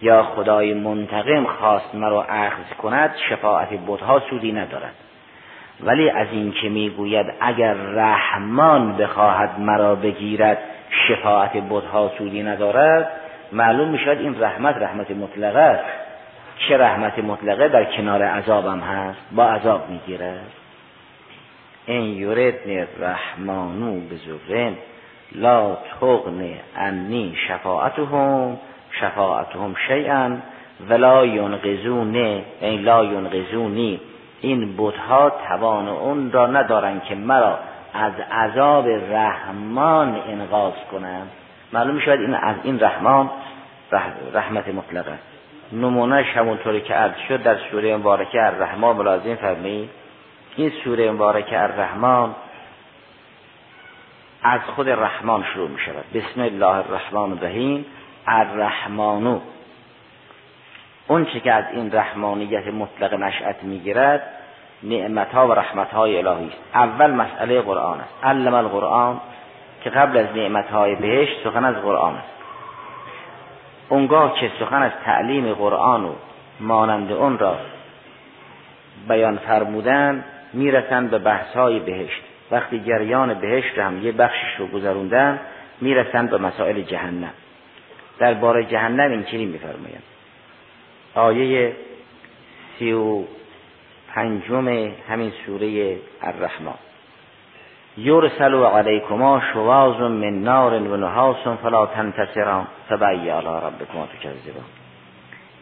یا 0.00 0.22
خدای 0.22 0.74
منتقم 0.74 1.44
خواست 1.44 1.94
مرا 1.94 2.22
اخذ 2.22 2.76
کند 2.82 3.14
شفاعت 3.28 3.68
بتها 3.86 4.22
سودی 4.30 4.52
ندارد. 4.52 4.94
ولی 5.80 6.10
از 6.10 6.26
این 6.32 6.52
که 6.52 6.68
می‌گوید 6.68 7.26
اگر 7.40 7.74
رحمان 7.74 8.96
بخواهد 8.96 9.60
مرا 9.60 9.94
بگیرد 9.94 10.58
شفاعت 11.08 11.52
بتها 11.70 12.10
سودی 12.18 12.42
ندارد 12.42 13.08
معلوم 13.52 13.88
می‌شود 13.88 14.18
این 14.18 14.42
رحمت 14.42 14.76
رحمت 14.76 15.10
مطلقه 15.10 15.58
است. 15.58 15.84
چه 16.58 16.76
رحمت 16.76 17.18
مطلقه 17.18 17.68
در 17.68 17.84
کنار 17.84 18.22
عذابم 18.22 18.80
هست؟ 18.80 19.18
با 19.32 19.44
عذاب 19.44 19.90
می‌گیرد 19.90 20.50
این 21.86 22.04
یوردن 22.04 22.86
رحمانو 23.00 24.00
به 24.00 24.16
زرن 24.48 24.74
لا 25.32 25.76
تغن 26.00 26.54
انی 26.76 27.36
شفاعتهم 27.48 28.56
شفاعتهم 29.00 29.74
شیئا 29.88 30.36
ولا 30.88 31.26
ینقذونه 31.26 32.44
این 32.60 32.80
لا 32.80 33.04
ینقذونی 33.04 34.00
این 34.40 34.74
بتها 34.78 35.32
توان 35.48 35.88
اون 35.88 36.32
را 36.32 36.46
ندارن 36.46 37.00
که 37.00 37.14
مرا 37.14 37.58
از 37.94 38.12
عذاب 38.32 38.88
رحمان 38.88 40.20
انقاذ 40.28 40.72
کنم 40.92 41.26
معلوم 41.72 41.98
شد 41.98 42.10
این 42.10 42.34
از 42.34 42.56
این 42.64 42.80
رحمان 42.80 43.30
رحمت 44.34 44.68
مطلق 44.68 45.08
است. 45.08 45.33
نمونهش 45.74 46.36
همونطوری 46.36 46.80
که 46.80 46.94
عرض 46.94 47.16
شد 47.28 47.42
در 47.42 47.56
سوره 47.70 47.96
مبارکه 47.96 48.46
الرحمن 48.46 48.92
ملازم 48.92 49.34
فرمایید. 49.34 49.90
این 50.56 50.72
سوره 50.84 51.10
مبارکه 51.10 51.62
الرحمن 51.62 52.28
از 54.42 54.60
خود 54.76 54.88
رحمان 54.88 55.44
شروع 55.54 55.68
می 55.68 55.78
شود 55.78 56.04
بسم 56.14 56.40
الله 56.40 56.76
الرحمن 56.76 57.32
الرحیم. 57.32 57.86
الرحمانو 58.26 59.40
اون 61.08 61.24
چه 61.24 61.40
که 61.40 61.52
از 61.52 61.64
این 61.72 61.92
رحمانیت 61.92 62.66
مطلق 62.66 63.14
نشأت 63.14 63.62
می‌گیرد 63.62 64.22
نعمت 64.82 65.34
ها 65.34 65.48
و 65.48 65.52
رحمت 65.52 65.90
های 65.90 66.16
الهی 66.16 66.48
است. 66.48 66.56
اول 66.74 67.10
مسئله 67.10 67.60
قرآن 67.60 68.00
است. 68.00 68.24
علم 68.24 68.54
القرآن 68.54 69.20
که 69.84 69.90
قبل 69.90 70.16
از 70.16 70.26
نعمت 70.36 70.70
های 70.70 70.94
بهشت 70.94 71.44
سخن 71.44 71.64
از 71.64 71.74
قرآن 71.74 72.14
است. 72.14 72.43
اونگاه 73.88 74.40
که 74.40 74.50
سخن 74.60 74.82
از 74.82 74.92
تعلیم 75.04 75.54
قرآن 75.54 76.04
و 76.04 76.12
مانند 76.60 77.12
اون 77.12 77.38
را 77.38 77.58
بیان 79.08 79.36
فرمودن 79.36 80.24
می‌رسند 80.52 81.10
به 81.10 81.18
بحث 81.18 81.56
های 81.56 81.78
بهشت. 81.78 82.22
وقتی 82.50 82.80
جریان 82.80 83.34
بهشت 83.34 83.78
هم 83.78 84.02
یه 84.02 84.12
بخشش 84.12 84.56
رو 84.58 84.66
گذروندن 84.66 85.40
می‌رسند 85.80 86.30
به 86.30 86.38
مسائل 86.38 86.82
جهنم. 86.82 87.32
بار 88.40 88.62
جهنم 88.62 89.10
این 89.10 89.24
چنین 89.24 89.48
میفرمایند؟ 89.48 90.02
آیه 91.14 91.76
سی 92.78 92.92
و 92.92 93.22
پنجم 94.14 94.68
همین 95.08 95.32
سوره 95.46 95.96
الرحمن. 96.22 96.74
یرسل 97.96 98.54
علیکما 98.54 99.40
شواظ 99.52 100.00
من 100.00 100.42
نار 100.42 100.72
و 100.74 100.96
نحاس 100.96 101.48
فلا 101.62 101.86
تنتصران 101.86 102.66
فبعی 102.88 103.30
علی 103.30 103.46
ربکما 103.46 104.06
تکذبان 104.06 104.64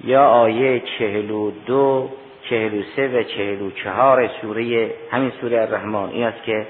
یا 0.05 0.25
آیه 0.25 0.81
چهل 0.81 1.31
و 1.31 1.51
دو 1.67 2.11
چهل 2.51 2.79
و 2.79 2.83
سه 2.97 3.09
و 3.09 3.23
چهل 3.23 3.63
و 3.63 3.71
چهار 3.71 4.31
سوره 4.41 4.91
همین 5.11 5.33
سوره 5.41 5.61
الرحمن 5.61 6.09
این 6.09 6.25
است 6.25 6.43
که 6.43 6.67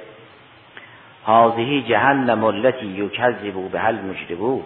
هذه 1.26 1.82
جهنم 1.82 2.44
التي 2.44 2.86
یکذبو 2.86 3.68
به 3.68 3.80
هل 3.80 3.94
مجربو 3.94 4.62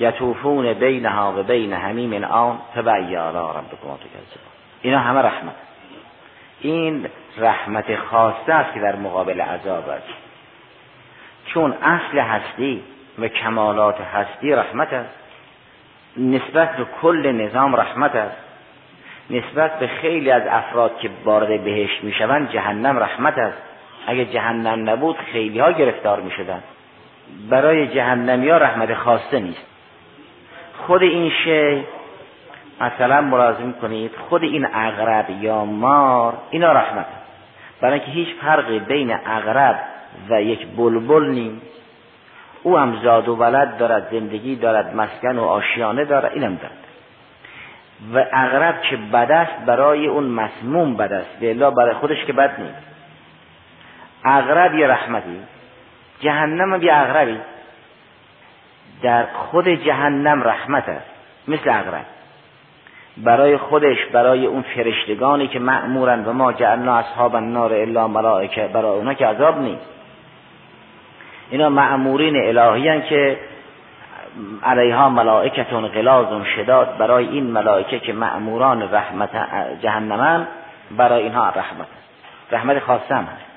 یطوفون 0.00 0.72
بینها 0.72 1.34
و 1.38 1.42
بین 1.42 1.72
همیم 1.72 2.24
آن 2.24 2.58
تبعی 2.74 3.14
علی 3.14 3.38
ربکما 3.38 3.96
تکذبان 3.96 4.48
اینا 4.82 4.98
همه 4.98 5.20
رحمت. 5.20 5.54
این 6.60 7.06
رحمت 7.38 7.96
خاصه 7.96 8.52
است 8.54 8.74
که 8.74 8.80
در 8.80 8.96
مقابل 8.96 9.40
عذاب 9.40 9.88
است. 9.88 10.08
چون 11.46 11.72
اصل 11.72 12.18
هستی 12.18 12.82
و 13.18 13.28
کمالات 13.28 14.00
هستی 14.00 14.52
رحمت 14.52 14.92
است. 14.92 15.14
نسبت 16.16 16.76
به 16.76 16.86
کل 17.02 17.32
نظام 17.32 17.76
رحمت 17.76 18.16
است. 18.16 18.36
نسبت 19.30 19.78
به 19.78 19.86
خیلی 19.86 20.30
از 20.30 20.42
افراد 20.50 20.98
که 20.98 21.10
وارد 21.24 21.64
بهشت 21.64 22.04
می‌شوند 22.04 22.50
جهنم 22.50 22.98
رحمت 22.98 23.38
است. 23.38 23.62
اگه 24.06 24.24
جهنم 24.24 24.90
نبود 24.90 25.16
خیلی 25.32 25.58
ها 25.58 25.72
گرفتار 25.72 26.20
می 26.20 26.30
شدن. 26.30 26.62
برای 27.50 27.88
جهنمی 27.88 28.48
ها 28.48 28.56
رحمت 28.56 28.94
خاصه 28.94 29.40
نیست. 29.40 29.66
خود 30.86 31.02
این 31.02 31.30
شی 31.30 31.84
مثلا 32.80 33.20
ملازم 33.20 33.72
کنید 33.72 34.10
خود 34.28 34.42
این 34.42 34.68
اغرب 34.74 35.30
یا 35.30 35.64
مار 35.64 36.34
اینا 36.50 36.72
رحمت 36.72 37.06
برای 37.80 38.00
اینکه 38.00 38.12
هیچ 38.12 38.28
فرقی 38.40 38.78
بین 38.78 39.18
اغرب 39.26 39.80
و 40.30 40.42
یک 40.42 40.66
بلبل 40.66 41.28
نیست. 41.28 41.66
او 42.62 42.78
هم 42.78 43.00
زاد 43.02 43.28
و 43.28 43.36
ولد 43.36 43.78
دارد 43.78 44.10
زندگی 44.10 44.56
دارد 44.56 44.96
مسکن 44.96 45.38
و 45.38 45.44
آشیانه 45.44 46.04
دارد 46.04 46.32
اینم 46.32 46.54
دارد. 46.54 46.72
و 48.14 48.24
اغرب 48.32 48.82
که 48.82 48.96
بد 48.96 49.32
است 49.32 49.64
برای 49.66 50.06
اون 50.06 50.24
مسموم 50.24 50.96
بد 50.96 51.12
است. 51.12 51.38
به 51.40 51.54
برای 51.54 51.94
خودش 51.94 52.24
که 52.24 52.32
بد 52.32 52.60
نیست. 52.60 52.86
اغرب 54.24 54.74
یه 54.74 54.86
رحمتی. 54.86 55.40
جهنم 56.20 56.82
یه 56.82 56.94
اغربی. 56.94 57.38
در 59.02 59.24
خود 59.26 59.68
جهنم 59.68 60.42
رحمت 60.42 60.88
است. 60.88 61.10
مثل 61.48 61.70
اغرب. 61.70 62.04
برای 63.24 63.56
خودش 63.56 63.96
برای 64.12 64.46
اون 64.46 64.62
فرشتگانی 64.62 65.48
که 65.48 65.58
معمورن 65.58 66.24
و 66.24 66.32
ما 66.32 66.52
جعلنا 66.52 66.96
اصحاب 66.96 67.34
النار 67.34 67.72
الا 67.72 68.08
ملائکه 68.08 68.70
برای 68.72 68.98
اونا 68.98 69.14
که 69.14 69.26
عذاب 69.26 69.60
نیست. 69.60 69.86
اینا 71.50 71.68
معمورین 71.68 72.58
الهی 72.58 73.00
که 73.00 73.38
علیها 74.62 75.08
ملائکتون 75.08 75.88
غلاظ 75.88 76.26
شداد 76.56 76.96
برای 76.96 77.28
این 77.28 77.44
ملائکه 77.44 77.98
که 77.98 78.12
معموران 78.12 78.92
رحمت 78.92 79.30
جهنمن 79.82 80.46
برای 80.96 81.22
اینها 81.22 81.48
رحمت 81.48 81.86
رحمت 82.52 82.78
خاصه 82.78 83.14
هم 83.14 83.24
هست. 83.24 83.48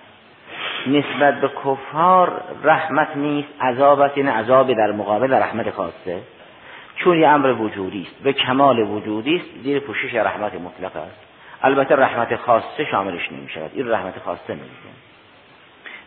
نسبت 0.87 1.41
به 1.41 1.47
کفار 1.47 2.41
رحمت 2.63 3.07
نیست 3.15 3.49
عذاب 3.61 3.99
است 3.99 4.17
یعنی 4.17 4.29
عذاب 4.29 4.73
در 4.73 4.91
مقابل 4.91 5.33
رحمت 5.33 5.69
خاصه. 5.69 6.19
چون 7.03 7.19
یه 7.19 7.27
امر 7.27 7.47
وجودی 7.47 8.07
است 8.11 8.23
به 8.23 8.33
کمال 8.33 8.79
وجودی 8.79 9.35
است 9.35 9.63
زیر 9.63 9.79
پوشش 9.79 10.13
رحمت 10.15 10.53
مطلق 10.53 10.95
است. 10.95 11.31
البته 11.61 11.95
رحمت 11.95 12.35
خاصه 12.35 12.85
شاملش 12.91 13.31
نمی 13.31 13.49
شود 13.49 13.71
این 13.73 13.91
رحمت 13.91 14.19
خاصه 14.19 14.53
نمیشه 14.53 14.89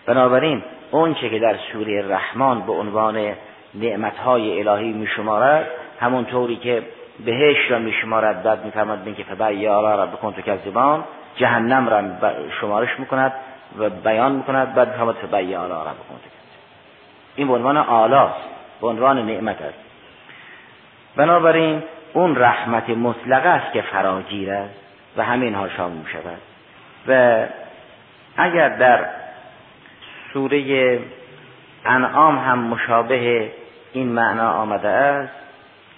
بنابراین 0.07 0.63
اون 0.91 1.15
چه 1.15 1.31
که 1.31 1.39
در 1.39 1.57
سوره 1.73 2.09
رحمان 2.09 2.61
به 2.61 2.73
عنوان 2.73 3.35
نعمتهای 3.75 4.69
الهی 4.69 4.93
می 4.93 5.07
شمارد 5.07 5.67
همون 6.01 6.25
طوری 6.25 6.57
که 6.57 6.83
بهش 7.25 7.71
را 7.71 7.79
می 7.79 7.93
شمارد 7.93 8.43
بعد 8.43 8.65
می 8.65 8.71
فرمد 8.71 9.17
که 9.17 9.25
فبعی 9.25 9.69
آلا 9.69 9.95
را 9.95 10.07
بکن 10.07 10.33
تو 10.33 10.43
کذبان 10.43 11.05
جهنم 11.37 11.89
را 11.89 12.03
شمارش 12.61 13.01
می‌کند 13.01 13.33
و 13.79 13.91
بیان 13.91 14.33
می‌کند 14.33 14.75
بعد 14.75 14.89
فرمد 14.89 15.15
فبعی 15.15 15.55
آلا 15.55 15.83
را 15.83 15.91
بکن 15.91 16.15
تو 16.15 16.31
این 17.37 17.49
به 17.49 17.55
عنوان 17.55 17.77
آلاست 17.77 18.49
به 18.81 18.87
عنوان 18.87 19.27
نعمت 19.27 19.63
است. 19.63 19.84
بنابراین 21.17 21.83
اون 22.13 22.37
رحمت 22.37 22.91
مطلقه 22.91 23.49
است 23.49 23.73
که 23.73 23.83
فراگیر 23.83 24.51
است 24.51 24.75
و 25.17 25.25
همینها 25.25 25.69
شامل 25.69 26.03
شود. 26.13 26.39
و 27.09 27.45
اگر 28.37 28.69
در 28.69 29.07
سوره 30.33 30.99
انعام 31.85 32.39
هم 32.39 32.59
مشابه 32.59 33.51
این 33.93 34.09
معنا 34.09 34.53
آمده 34.53 34.89
است 34.89 35.33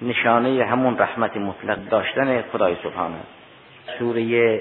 نشانه 0.03 0.65
همون 0.65 0.99
رحمت 0.99 1.37
مطلق 1.37 1.79
داشتن 1.89 2.43
خدای 2.43 2.77
سبحانه 2.83 3.17
سوره 3.99 4.61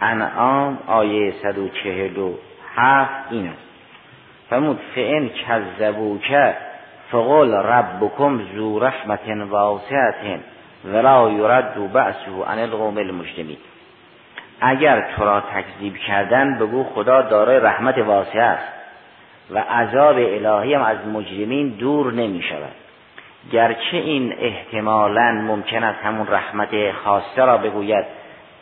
انعام 0.00 0.78
آیه 0.86 1.34
147 1.42 3.10
این 3.30 3.48
است. 3.48 3.58
فرمود 4.50 4.80
فئن 4.94 5.28
کذبوک 5.28 6.54
فقل 7.10 7.54
ربکم 7.54 8.40
ذو 8.56 8.78
رحمت 8.78 9.28
واسعت 9.50 10.40
ولا 10.84 11.30
یرد 11.30 11.92
بعثه 11.92 12.44
عن 12.46 12.58
القوم 12.58 12.98
المجرمین 12.98 13.56
اگر 14.60 15.06
تو 15.16 15.24
را 15.24 15.40
تکذیب 15.40 15.96
کردن 15.96 16.58
بگو 16.58 16.84
خدا 16.84 17.22
دارای 17.22 17.60
رحمت 17.60 17.98
واسع 17.98 18.38
است 18.38 18.72
و 19.50 19.58
عذاب 19.58 20.16
الهی 20.16 20.74
هم 20.74 20.82
از 20.82 20.96
مجرمین 21.12 21.68
دور 21.68 22.12
نمی 22.12 22.42
شود. 22.42 22.72
گرچه 23.52 23.96
این 23.96 24.34
احتمالا 24.38 25.32
ممکن 25.32 25.84
است 25.84 25.98
همون 26.04 26.26
رحمت 26.26 26.92
خاصه 27.04 27.44
را 27.44 27.58
بگوید 27.58 28.04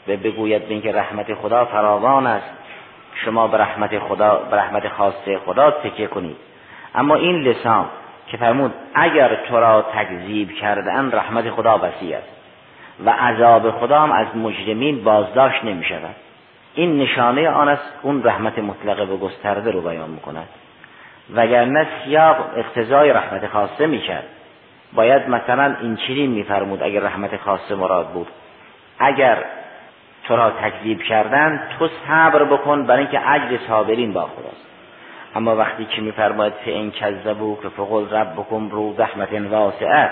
و 0.08 0.16
بگوید 0.16 0.62
به 0.62 0.74
اینکه 0.74 0.92
رحمت 0.92 1.34
خدا 1.34 1.64
فراوان 1.64 2.26
است 2.26 2.50
شما 3.24 3.48
به 3.48 3.58
رحمت 3.58 3.98
خدا 3.98 4.34
به 4.50 4.56
رحمت 4.56 4.88
خاصه 4.88 5.38
خدا 5.38 5.70
تکیه 5.70 6.06
کنید. 6.06 6.36
اما 6.94 7.14
این 7.14 7.42
لسان 7.42 7.86
که 8.26 8.36
فرمود 8.36 8.74
اگر 8.94 9.34
تو 9.34 9.60
را 9.60 9.82
تکذیب 9.82 10.52
کردن 10.52 11.12
رحمت 11.12 11.50
خدا 11.50 11.78
وسیع 11.78 12.16
است 12.16 12.28
و 13.04 13.10
عذاب 13.10 13.70
خدا 13.70 14.00
هم 14.00 14.12
از 14.12 14.26
مجرمین 14.36 15.04
بازداشت 15.04 15.64
نمی 15.64 15.84
شود. 15.84 16.14
این 16.74 16.98
نشانه 16.98 17.50
آن 17.50 17.68
است 17.68 17.92
اون 18.02 18.22
رحمت 18.24 18.58
مطلقه 18.58 19.02
و 19.02 19.16
گسترده 19.16 19.70
رو 19.70 19.80
بیان 19.80 20.10
می‌کند. 20.10 20.48
وگرنه 21.34 21.86
سیاق 22.04 22.36
اقتضای 22.56 23.10
رحمت 23.10 23.46
خاصه 23.46 23.86
می‌کرد 23.86 24.24
باید 24.92 25.28
مثلا 25.28 25.76
این 25.80 25.96
چنین 25.96 26.30
میفرمود 26.30 26.82
اگر 26.82 27.00
رحمت 27.00 27.36
خاصه 27.36 27.74
مراد 27.74 28.08
بود. 28.08 28.28
اگر 28.98 29.38
تو 30.24 30.36
را 30.36 30.50
تکذیب 30.50 31.02
کردن 31.02 31.62
تو 31.78 31.88
صبر 32.08 32.44
بکن 32.44 32.86
برای 32.86 33.02
اینکه 33.02 33.30
اجر 33.30 33.58
صابرین 33.68 34.12
با 34.12 34.20
خداست. 34.20 34.73
اما 35.34 35.56
وقتی 35.56 35.84
که 35.84 36.02
میفرماید 36.02 36.52
که 36.64 36.70
این 36.70 36.90
کذبو 36.90 37.58
که 37.62 37.68
فقل 37.68 38.10
ربکم 38.10 38.68
رو 38.68 38.94
زحمت 38.98 39.32
واسعه 39.32 40.10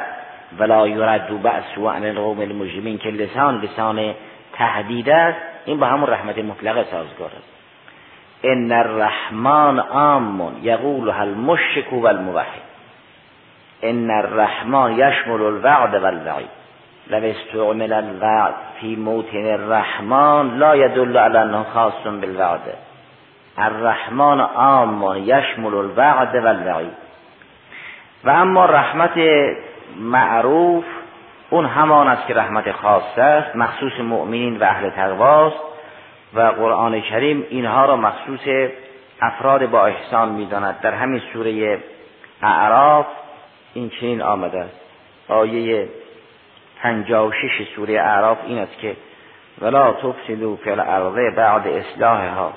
ولا 0.58 0.88
یرد 0.88 1.42
بأس 1.42 1.78
و 1.78 1.88
عن 1.88 2.04
القوم 2.04 2.40
المجرمین 2.40 2.98
که 2.98 3.08
لسان 3.08 3.61
لسان 3.61 4.14
تهدید 4.52 5.11
است 5.11 5.38
این 5.64 5.80
با 5.80 5.87
همون 5.87 6.11
رحمت 6.11 6.38
مطلقه 6.38 6.85
سازگار 6.90 7.30
است. 7.38 7.52
ان 8.44 8.72
الرحمن 8.72 9.78
عام 9.78 10.56
یقولها 10.62 11.22
المشرک 11.22 11.92
و 11.92 12.06
الموحد 12.06 12.62
ان 13.82 14.11
الرحمن 14.11 14.92
یشمل 14.92 15.42
الوعد 15.42 15.94
والوعید 15.94 16.48
لو 17.11 17.24
استعمل 17.24 17.92
الوعد 17.92 18.54
فی 18.80 18.96
موتن 18.96 19.46
الرحمن 19.46 20.58
لا 20.58 20.74
يدل 20.74 21.16
على 21.16 21.38
انه 21.38 21.62
خاص 21.74 21.92
بالوعد. 22.04 22.61
الرحمن 23.58 24.40
عام 24.40 25.16
یشمل 25.16 25.74
الوعد 25.74 26.34
والوعید 26.34 26.92
و 28.24 28.30
اما 28.30 28.64
رحمت 28.66 29.18
معروف 30.00 30.84
اون 31.50 31.66
همان 31.66 32.08
است 32.08 32.26
که 32.26 32.34
رحمت 32.34 32.72
خاصه 32.72 33.22
است 33.22 33.56
مخصوص 33.56 34.00
مؤمنین 34.00 34.56
و 34.56 34.64
اهل 34.64 34.90
تقواست 34.90 35.56
و 36.34 36.40
قرآن 36.40 37.00
کریم 37.00 37.46
اینها 37.50 37.84
را 37.84 37.96
مخصوص 37.96 38.70
افراد 39.20 39.70
با 39.70 39.86
احسان 39.86 40.28
می‌داند. 40.28 40.80
در 40.80 40.94
همین 40.94 41.22
سوره 41.32 41.78
اعراف 42.42 43.06
این 43.74 43.90
چنین 43.90 44.22
آمده 44.22 44.58
است. 44.58 44.80
آیه 45.28 45.88
56 46.82 47.68
سوره 47.76 48.00
اعراف 48.00 48.38
این 48.46 48.58
است 48.58 48.78
که 48.78 48.96
ولا 49.60 49.92
تفسدوا 49.92 50.56
فی 50.56 50.70
الارض 50.70 51.34
بعد 51.36 51.68
اصلاحها. 51.68 52.52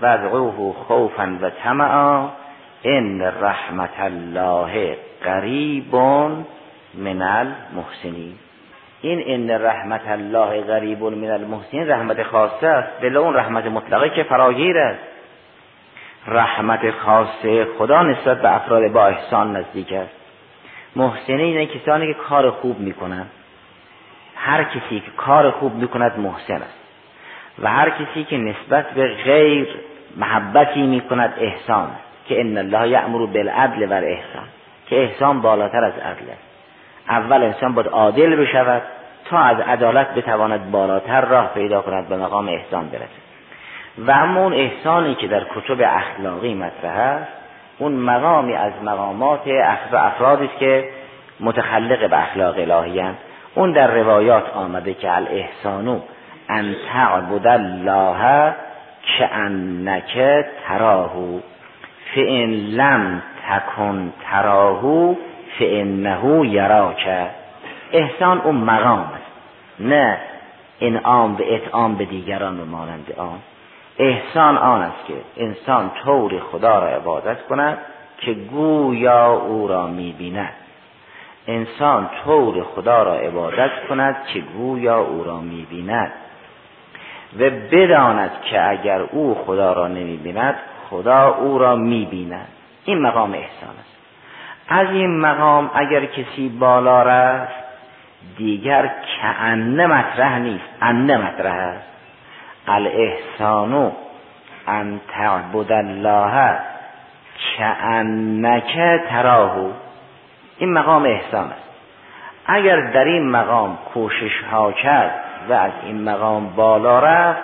وادعوه 0.00 0.72
خوفا 0.72 1.38
و 1.40 1.50
طمعا 1.50 2.28
ان 2.84 3.22
رحمت 3.22 4.00
الله 4.00 4.96
قریب 5.24 5.94
من 6.94 7.22
المحسنین 7.22 8.34
این 9.00 9.22
ان 9.26 9.50
رحمت 9.50 10.08
الله 10.08 10.62
غریب 10.62 11.02
من 11.02 11.30
المحسنین 11.30 11.88
رحمت 11.88 12.22
خاصه 12.22 12.66
است. 12.66 13.00
بلا 13.00 13.20
اون 13.20 13.34
رحمت 13.34 13.66
مطلقه 13.66 14.10
که 14.10 14.22
فراگیر 14.22 14.78
است. 14.78 15.02
رحمت 16.26 16.90
خاصه 16.90 17.66
خدا 17.78 18.02
نسبت 18.02 18.42
به 18.42 18.56
افراد 18.56 18.92
با 18.92 19.06
احسان 19.06 19.56
نزدیک 19.56 19.92
است. 19.92 20.14
محسنین 20.96 21.68
کسانی 21.68 22.06
که 22.06 22.14
کار 22.14 22.50
خوب 22.50 22.80
می‌کنند 22.80 23.30
هر 24.36 24.64
کسی 24.64 25.00
که 25.00 25.10
کار 25.16 25.50
خوب 25.50 25.74
می‌کند 25.74 26.18
محسن 26.18 26.62
است. 26.62 26.85
و 27.62 27.68
هر 27.68 27.90
کسی 27.90 28.24
که 28.24 28.36
نسبت 28.36 28.90
به 28.90 29.08
غیر 29.24 29.68
محبتی 30.16 30.82
می‌کند 30.82 31.34
احسان 31.38 31.88
که 32.28 32.40
ان 32.40 32.58
الله 32.58 32.88
یأمر 32.88 33.26
بالعدل 33.26 33.92
و 33.92 33.92
احسان 33.92 34.48
که 34.86 35.02
احسان 35.02 35.40
بالاتر 35.40 35.84
از 35.84 35.92
عدل 35.92 36.30
است. 36.30 36.46
اول 37.08 37.42
انسان 37.42 37.74
باید 37.74 37.88
عادل 37.88 38.36
بشود 38.36 38.82
تا 39.30 39.38
از 39.38 39.60
عدالت 39.60 40.14
بتواند 40.14 40.70
بالاتر 40.70 41.20
راه 41.20 41.50
پیدا 41.54 41.82
کند 41.82 42.08
به 42.08 42.16
مقام 42.16 42.48
احسان 42.48 42.88
برسد. 42.88 43.26
و 43.98 44.10
اما 44.10 44.50
احسانی 44.50 45.14
که 45.14 45.26
در 45.26 45.44
کتب 45.54 45.80
اخلاقی 45.80 46.54
مطرح 46.54 46.98
است 46.98 47.32
اون 47.78 47.92
مقامی 47.92 48.54
از 48.54 48.72
مقامات 48.84 49.40
افرادی 49.92 50.44
است 50.44 50.58
که 50.58 50.88
متخلق 51.40 52.10
به 52.10 52.22
اخلاق 52.22 52.58
الهی 52.58 53.04
اون 53.54 53.72
در 53.72 53.90
روایات 53.90 54.44
آمده 54.54 54.94
که 54.94 55.16
الاحسانو 55.16 56.00
ان 56.48 56.76
تعبد 56.92 57.46
الله 57.46 58.54
که 59.02 59.34
انک 59.34 60.44
تراهو 60.68 61.38
فان 62.14 62.50
لم 62.50 63.22
تکن 63.48 64.12
تراهو 64.30 65.14
فانه 65.58 66.48
یراک. 66.48 67.08
احسان 67.92 68.40
اون 68.40 68.56
مقام 68.56 68.98
است. 69.00 69.32
نه 69.80 70.18
انعام 70.80 71.34
به 71.34 71.54
اطعام 71.54 71.94
به 71.94 72.04
دیگران 72.04 72.60
و 72.60 72.64
مانند 72.64 73.12
آن. 73.16 73.38
احسان 73.98 74.58
آن 74.58 74.82
است 74.82 75.06
که 75.08 75.14
انسان 75.36 75.90
طور 76.04 76.40
خدا 76.40 76.78
را 76.78 76.88
عبادت 76.88 77.42
کند 77.42 77.78
که 78.18 78.32
گویا 78.32 79.32
او 79.32 79.68
را 79.68 79.86
می‌بیند. 79.86 80.52
انسان 81.48 82.10
طور 82.24 82.62
خدا 82.62 83.02
را 83.02 83.14
عبادت 83.14 83.70
کند 83.88 84.16
که 84.32 84.40
گویا 84.40 84.98
او 84.98 85.24
را 85.24 85.40
می‌بیند. 85.40 86.12
و 87.38 87.50
بداند 87.70 88.30
که 88.42 88.68
اگر 88.68 89.00
او 89.00 89.34
خدا 89.46 89.72
را 89.72 89.88
نمی‌بیند 89.88 90.54
خدا 90.90 91.28
او 91.28 91.58
را 91.58 91.76
می‌بیند. 91.76 92.48
این 92.84 93.02
مقام 93.02 93.32
احسان 93.32 93.74
است. 93.80 93.96
از 94.68 94.88
این 94.90 95.20
مقام 95.20 95.70
اگر 95.74 96.04
کسی 96.04 96.48
بالا 96.48 97.02
رفت 97.02 97.54
دیگر 98.36 98.86
که 98.86 99.26
مطرح 99.86 100.38
نیست. 100.38 100.64
انه 100.82 101.16
مطرح 101.16 101.54
است. 101.54 101.88
الاحسانو 102.68 103.90
ان 104.66 105.00
تعبد 105.12 105.72
الله 105.72 106.58
کأنک 107.58 109.00
تراهو 109.08 109.70
این 110.58 110.72
مقام 110.72 111.04
احسان 111.04 111.44
است. 111.44 111.66
اگر 112.46 112.80
در 112.80 113.04
این 113.04 113.30
مقام 113.30 113.78
کوشش 113.94 114.42
ها 114.50 114.72
کرد 114.72 115.25
و 115.48 115.52
از 115.52 115.72
این 115.82 116.04
مقام 116.04 116.48
بالا 116.48 116.98
رفت. 116.98 117.42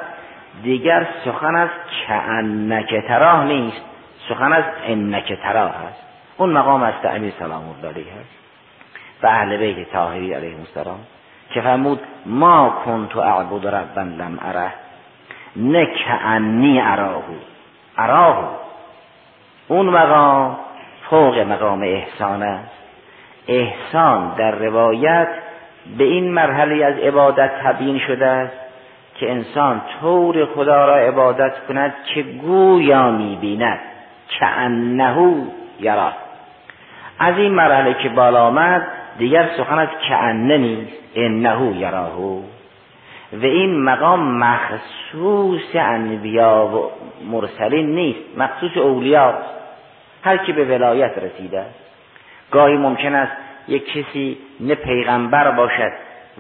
دیگر 0.63 1.07
سخن 1.25 1.55
از 1.55 1.69
کأنک 2.09 2.95
تراه 3.09 3.45
نیست. 3.45 3.83
سخن 4.29 4.53
از 4.53 4.65
انک 4.87 5.33
تراه 5.33 5.71
است. 5.71 6.03
اون 6.37 6.51
مقام 6.51 6.83
است 6.83 7.07
امیر 7.07 7.33
سلام 7.39 7.69
الله 7.69 7.89
علیه 7.89 8.13
است 8.21 8.43
و 9.23 9.27
اهل 9.27 9.57
بیت 9.57 9.93
طاهری 9.93 10.35
علیه 10.35 10.57
السلام 10.59 10.99
که 11.55 11.61
فرمود 11.61 12.01
ما 12.27 12.83
کنت 12.85 13.17
اعبد 13.17 13.67
ربا 13.67 14.03
لم 14.03 14.39
اره 14.43 14.73
نه 15.57 16.83
اراهو. 16.93 17.35
اراهو. 17.99 18.47
اون 19.69 19.87
مقام 19.87 20.57
فوق 21.11 21.39
مقام 21.39 21.83
احسان 21.83 22.43
است. 22.43 22.71
احسان 23.49 24.35
در 24.35 24.51
روایت 24.51 25.29
به 25.99 26.05
این 26.05 26.33
مرحله 26.33 26.85
از 26.85 26.99
عبادت 26.99 27.51
تبیین 27.65 27.99
شده 27.99 28.27
است 28.27 28.57
که 29.15 29.31
انسان 29.31 29.83
طور 30.01 30.45
خدا 30.45 30.85
را 30.85 30.97
عبادت 30.97 31.53
کند 31.69 31.95
که 32.15 32.23
گویا 32.23 33.11
می‌بیند. 33.11 33.81
که 34.29 34.47
انهو 34.47 35.35
یرا. 35.81 36.13
از 37.19 37.39
این 37.39 37.55
مرحله 37.55 37.95
که 37.95 38.09
بالا 38.09 38.47
آمد 38.47 38.87
دیگر 39.19 39.49
سخن 39.57 39.79
از 39.79 39.89
که 40.09 40.15
انه 40.15 40.59
نیست. 40.59 40.93
انهو 41.15 41.75
یراهو. 41.77 42.41
و 43.33 43.45
این 43.45 43.83
مقام 43.83 44.39
مخصوص 44.39 45.75
انبیا 45.75 46.67
و 46.67 46.91
مرسلین 47.31 47.95
نیست. 47.95 48.39
مخصوص 48.39 48.77
اولیاست 48.77 49.53
هر 50.25 50.37
کی 50.37 50.53
به 50.53 50.65
ولایت 50.65 51.13
رسیده 51.19 51.65
گاهی 52.51 52.77
ممکن 52.77 53.15
است 53.15 53.42
یک 53.69 53.93
کسی 53.93 54.39
نه 54.61 54.75
پیغمبر 54.75 55.51
باشد 55.51 55.93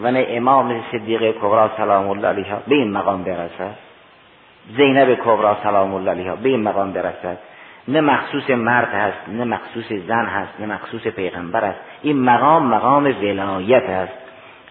و 0.03 0.11
نه 0.11 0.27
امام 0.29 0.85
صدیقه 0.93 1.33
کبرا 1.33 1.71
سلام 1.77 2.11
الله 2.11 2.29
علیها. 2.29 2.57
به 2.69 2.75
این 2.75 2.93
مقام 2.93 3.23
برسد؟ 3.23 3.75
زینب 4.77 5.15
کبرا 5.15 5.57
سلام 5.63 5.95
الله 5.95 6.11
علیها. 6.11 6.37
به 6.37 6.49
این 6.49 6.63
مقام 6.63 6.93
برسد؟ 6.93 7.39
نه 7.89 8.01
مخصوص 8.01 8.51
مرد 8.51 8.95
هست 8.95 9.29
نه 9.29 9.45
مخصوص 9.45 9.93
زن 10.09 10.27
هست 10.27 10.61
نه 10.61 10.67
مخصوص 10.67 11.07
پیغمبر 11.07 11.65
است 11.65 11.79
این 12.03 12.21
مقام 12.21 12.67
مقام 12.67 13.05
ولایت 13.05 13.83
است 13.83 14.13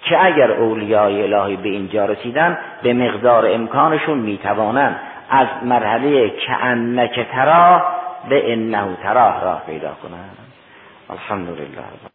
که 0.03 0.25
اگر 0.25 0.51
اولیای 0.51 1.33
الهی 1.33 1.55
به 1.55 1.69
اینجا 1.69 2.05
رسیدن 2.05 2.57
به 2.83 2.93
مقدار 2.93 3.53
امکانشون 3.53 4.17
می‌توانند. 4.17 4.99
از 5.29 5.47
مرحله 5.63 6.29
که 6.29 6.51
انک 6.51 7.27
ترا 7.31 7.83
به 8.29 8.53
انه 8.53 8.97
تراه 9.03 9.43
راه 9.43 9.63
پیدا 9.65 9.91
کنند. 10.03 10.37
الحمدلله 11.09 12.01